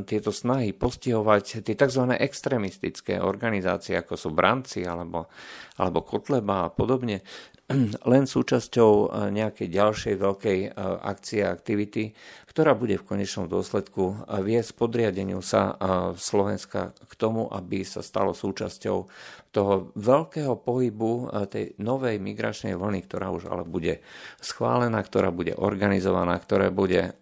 tieto 0.09 0.31
snahy 0.33 0.73
postihovať 0.73 1.61
tie 1.61 1.77
tzv. 1.77 2.17
extremistické 2.17 3.21
organizácie, 3.21 3.93
ako 4.01 4.17
sú 4.17 4.33
Branci 4.33 4.81
alebo, 4.81 5.29
alebo 5.77 6.01
Kotleba 6.01 6.65
a 6.65 6.73
podobne, 6.73 7.21
len 8.13 8.29
súčasťou 8.29 8.93
e, 8.93 9.07
nejakej 9.33 9.69
ďalšej 9.73 10.15
veľkej 10.21 10.59
e, 10.61 10.69
akcie 11.01 11.41
a 11.49 11.57
aktivity, 11.57 12.13
ktorá 12.45 12.77
bude 12.77 13.01
v 13.01 13.09
konečnom 13.09 13.49
dôsledku 13.49 14.03
e, 14.05 14.15
viesť 14.45 14.77
podriadeniu 14.77 15.41
sa 15.41 15.77
Slovenska 16.15 16.93
k 16.93 17.13
tomu, 17.17 17.49
aby 17.49 17.81
sa 17.89 18.05
stalo 18.05 18.37
súčasťou 18.37 18.97
toho 19.55 19.75
veľkého 19.97 20.59
pohybu 20.61 21.31
tej 21.47 21.79
novej 21.79 22.19
migračnej 22.19 22.75
vlny, 22.75 23.07
ktorá 23.07 23.31
už 23.31 23.47
ale 23.47 23.63
bude 23.63 24.03
schválená, 24.43 24.99
ktorá 24.99 25.31
bude 25.31 25.55
organizovaná, 25.55 26.35
ktorá 26.43 26.75
bude 26.75 27.15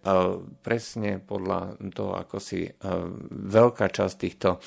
presne 0.65 1.21
podľa 1.21 1.77
toho, 1.93 2.17
ako 2.17 2.37
si 2.41 2.73
veľká 3.29 3.85
časť 3.85 4.15
týchto 4.17 4.57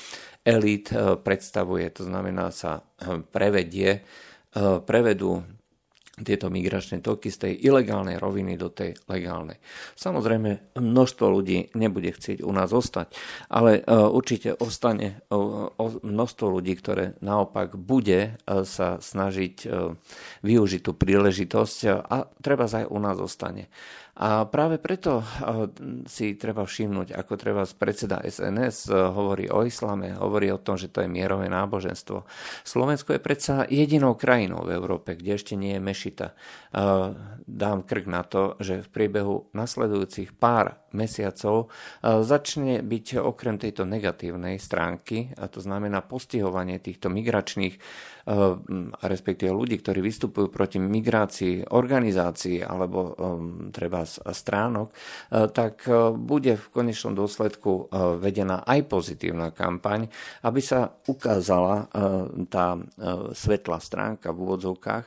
elít 0.47 0.95
predstavuje. 1.27 1.91
To 1.99 2.07
znamená, 2.07 2.55
sa 2.55 2.87
prevedie 3.35 4.07
prevedú 4.87 5.43
tieto 6.17 6.49
migračné 6.49 7.05
toky 7.05 7.29
z 7.29 7.37
tej 7.45 7.53
ilegálnej 7.61 8.17
roviny 8.17 8.57
do 8.57 8.73
tej 8.73 8.97
legálnej. 9.05 9.61
Samozrejme, 9.93 10.73
množstvo 10.73 11.25
ľudí 11.29 11.69
nebude 11.77 12.09
chcieť 12.09 12.41
u 12.41 12.49
nás 12.49 12.73
ostať, 12.73 13.13
ale 13.53 13.79
e, 13.79 13.81
určite 13.93 14.57
ostane 14.57 15.21
e, 15.29 15.37
množstvo 16.01 16.45
ľudí, 16.57 16.73
ktoré 16.73 17.13
naopak 17.21 17.77
bude 17.77 18.33
e, 18.33 18.65
sa 18.65 18.97
snažiť 18.97 19.69
využiť 20.41 20.81
tú 20.81 20.91
príležitosť 20.97 21.77
a 22.01 22.25
treba 22.41 22.65
aj 22.65 22.89
u 22.89 22.97
nás 22.97 23.17
ostane. 23.21 23.69
A 24.17 24.49
práve 24.49 24.81
preto 24.81 25.21
si 26.09 26.33
treba 26.41 26.65
všimnúť, 26.65 27.13
ako 27.13 27.33
treba 27.37 27.61
predseda 27.69 28.17
SNS 28.25 28.89
hovorí 28.89 29.45
o 29.45 29.61
islame, 29.61 30.17
hovorí 30.17 30.49
o 30.49 30.57
tom, 30.57 30.73
že 30.73 30.89
to 30.89 31.05
je 31.05 31.09
mierové 31.09 31.45
náboženstvo. 31.53 32.25
Slovensko 32.65 33.13
je 33.13 33.21
predsa 33.21 33.69
jedinou 33.69 34.17
krajinou 34.17 34.65
v 34.65 34.73
Európe, 34.73 35.13
kde 35.13 35.37
ešte 35.37 35.53
nie 35.53 35.77
je 35.77 35.85
mešita. 35.85 36.27
Dám 37.45 37.85
krk 37.85 38.09
na 38.09 38.25
to, 38.25 38.57
že 38.57 38.81
v 38.81 38.89
priebehu 38.89 39.53
nasledujúcich 39.53 40.33
pár 40.33 40.81
mesiacov 40.97 41.69
začne 42.01 42.81
byť 42.81 43.21
okrem 43.21 43.61
tejto 43.61 43.85
negatívnej 43.85 44.57
stránky, 44.57 45.29
a 45.37 45.45
to 45.45 45.61
znamená 45.61 46.01
postihovanie 46.01 46.81
týchto 46.81 47.13
migračných 47.13 47.77
respektíve 49.07 49.55
ľudí, 49.55 49.79
ktorí 49.79 50.03
vystupujú 50.03 50.51
proti 50.51 50.83
migrácii 50.83 51.71
organizácií 51.71 52.59
alebo 52.59 53.15
treba 53.71 54.03
stránok, 54.07 54.91
tak 55.55 55.87
bude 56.19 56.59
v 56.59 56.65
konečnom 56.67 57.15
dôsledku 57.15 57.87
vedená 58.19 58.67
aj 58.67 58.83
pozitívna 58.91 59.55
kampaň, 59.55 60.11
aby 60.43 60.59
sa 60.59 60.91
ukázala 61.07 61.87
tá 62.51 62.75
svetlá 63.31 63.79
stránka 63.79 64.35
v 64.35 64.43
úvodzovkách, 64.43 65.05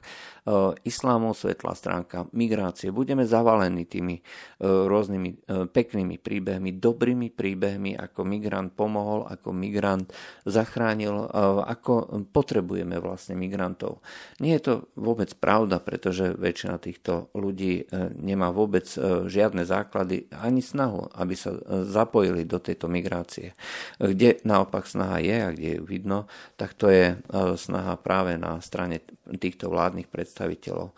islámov 0.89 1.37
svetlá 1.37 1.77
stránka 1.77 2.25
migrácie. 2.33 2.89
Budeme 2.89 3.29
zavalení 3.29 3.85
tými 3.85 4.25
rôznymi 4.65 5.45
peknými 5.69 6.17
príbehmi, 6.17 6.81
dobrými 6.81 7.29
príbehmi, 7.29 8.01
ako 8.01 8.25
migrant 8.25 8.73
pomohol, 8.73 9.29
ako 9.29 9.53
migrant 9.53 10.09
zachránil, 10.49 11.29
ako 11.69 12.25
potrebujeme 12.33 12.97
vlastne 12.97 13.09
migrantov. 13.33 14.05
Nie 14.43 14.61
je 14.61 14.63
to 14.67 14.75
vôbec 14.99 15.33
pravda, 15.39 15.81
pretože 15.81 16.37
väčšina 16.37 16.77
týchto 16.77 17.33
ľudí 17.33 17.89
nemá 18.19 18.53
vôbec 18.53 18.87
žiadne 19.27 19.65
základy 19.65 20.29
ani 20.35 20.61
snahu, 20.61 21.09
aby 21.17 21.35
sa 21.39 21.57
zapojili 21.89 22.45
do 22.45 22.61
tejto 22.61 22.91
migrácie. 22.91 23.57
Kde 23.97 24.43
naopak 24.45 24.85
snaha 24.85 25.23
je 25.23 25.37
a 25.41 25.55
kde 25.55 25.81
ju 25.81 25.83
vidno, 25.89 26.29
tak 26.61 26.75
to 26.75 26.91
je 26.91 27.17
snaha 27.57 27.97
práve 27.97 28.37
na 28.37 28.61
strane 28.61 29.01
týchto 29.31 29.71
vládnych 29.71 30.11
predstaviteľov. 30.11 30.91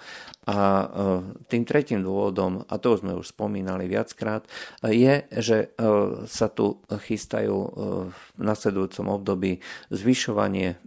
A 0.42 0.58
e, 0.58 0.86
tým 1.46 1.62
tretím 1.62 2.02
dôvodom, 2.02 2.66
a 2.66 2.74
to 2.82 2.98
sme 2.98 3.14
už 3.14 3.30
spomínali 3.30 3.86
viackrát, 3.86 4.42
je, 4.82 5.22
že 5.38 5.70
e, 5.70 5.86
sa 6.26 6.50
tu 6.50 6.82
chystajú 6.90 7.54
e, 7.54 7.68
v 8.10 8.42
nasledujúcom 8.42 9.06
období 9.06 9.62
zvyšovanie 9.94 10.78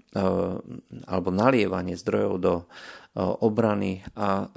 alebo 1.11 1.27
nalievanie 1.27 1.99
zdrojov 1.99 2.33
do 2.39 2.53
obrany 3.15 4.03
a 4.19 4.51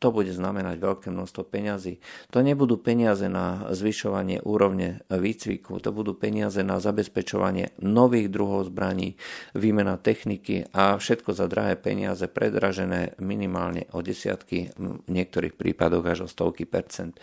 to 0.00 0.08
bude 0.08 0.32
znamenať 0.32 0.80
veľké 0.80 1.08
množstvo 1.12 1.44
peňazí. 1.44 2.00
To 2.32 2.40
nebudú 2.40 2.80
peniaze 2.80 3.28
na 3.28 3.68
zvyšovanie 3.68 4.40
úrovne 4.40 5.04
výcviku, 5.12 5.76
to 5.84 5.92
budú 5.92 6.16
peniaze 6.16 6.64
na 6.64 6.80
zabezpečovanie 6.80 7.76
nových 7.84 8.32
druhov 8.32 8.72
zbraní, 8.72 9.20
výmena 9.52 10.00
techniky 10.00 10.72
a 10.72 10.96
všetko 10.96 11.36
za 11.36 11.44
drahé 11.44 11.76
peniaze 11.76 12.24
predražené 12.24 13.20
minimálne 13.20 13.84
o 13.92 14.00
desiatky, 14.00 14.72
v 14.80 15.04
niektorých 15.04 15.52
prípadoch 15.52 16.04
až 16.08 16.18
o 16.24 16.28
stovky 16.32 16.64
percent. 16.64 17.20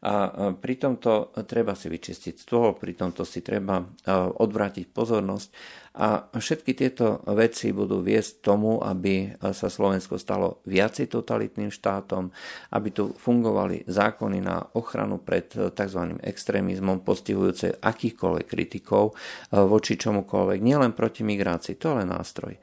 A 0.00 0.52
pri 0.56 0.80
tomto 0.80 1.28
treba 1.44 1.76
si 1.76 1.92
vyčistiť 1.92 2.40
stôl, 2.40 2.72
pri 2.72 2.96
tomto 2.96 3.20
si 3.28 3.44
treba 3.44 3.84
odvrátiť 4.32 4.88
pozornosť 4.88 5.48
a 5.90 6.30
všetky 6.30 6.78
tieto 6.78 7.18
veci 7.34 7.74
budú 7.74 7.98
viesť 7.98 8.46
tomu, 8.46 8.78
aby 8.78 9.34
sa 9.50 9.66
Slovensko 9.66 10.22
stalo 10.22 10.62
viacej 10.62 11.10
totalitným 11.10 11.74
štátom, 11.74 12.30
aby 12.70 12.88
tu 12.94 13.10
fungovali 13.10 13.90
zákony 13.90 14.38
na 14.38 14.62
ochranu 14.78 15.18
pred 15.18 15.50
tzv. 15.50 16.02
extrémizmom 16.22 17.02
postihujúce 17.02 17.82
akýchkoľvek 17.82 18.46
kritikov 18.46 19.10
e, 19.10 19.58
voči 19.58 19.98
čomukoľvek, 19.98 20.62
nielen 20.62 20.94
proti 20.94 21.26
migrácii, 21.26 21.74
to 21.74 21.90
je 21.90 21.98
len 21.98 22.08
nástroj 22.14 22.54
e, 22.54 22.60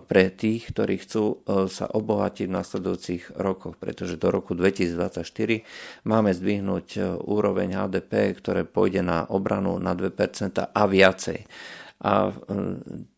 pre 0.00 0.32
tých, 0.32 0.72
ktorí 0.72 0.96
chcú 1.04 1.44
sa 1.68 1.86
obohatiť 1.92 2.48
v 2.48 2.56
nasledujúcich 2.56 3.22
rokoch, 3.36 3.76
pretože 3.76 4.16
do 4.16 4.32
roku 4.32 4.56
2024 4.56 5.20
máme 6.08 6.32
zdvihnúť 6.32 7.20
úroveň 7.20 7.84
HDP, 7.84 8.32
ktoré 8.32 8.64
pôjde 8.64 9.04
na 9.04 9.28
obranu 9.28 9.76
na 9.76 9.92
2% 9.92 10.72
a 10.72 10.82
viacej. 10.88 11.44
A 12.04 12.28
e, 12.28 12.32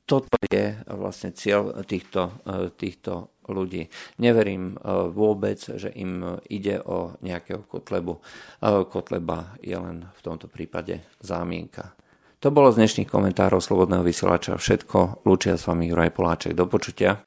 toto 0.06 0.38
je 0.46 0.78
vlastne 0.86 1.34
cieľ 1.34 1.82
týchto, 1.82 2.38
e, 2.46 2.70
týchto 2.70 3.34
ľudí. 3.50 3.90
Neverím 4.22 4.74
e, 4.74 4.76
vôbec, 5.10 5.58
že 5.58 5.90
im 5.98 6.38
ide 6.46 6.78
o 6.86 7.18
nejakého 7.18 7.66
kotlebu. 7.66 8.22
Kotleba 8.62 9.58
je 9.58 9.74
len 9.74 10.06
v 10.06 10.20
tomto 10.22 10.46
prípade 10.46 11.02
zámienka. 11.18 11.98
To 12.38 12.54
bolo 12.54 12.70
z 12.70 12.86
dnešných 12.86 13.10
komentárov 13.10 13.58
Slobodného 13.58 14.06
vysielača 14.06 14.54
všetko. 14.54 15.26
Lúčia 15.26 15.58
s 15.58 15.66
vami 15.66 15.90
Juraj 15.90 16.14
Poláček. 16.14 16.54
Do 16.54 16.70
počutia. 16.70 17.26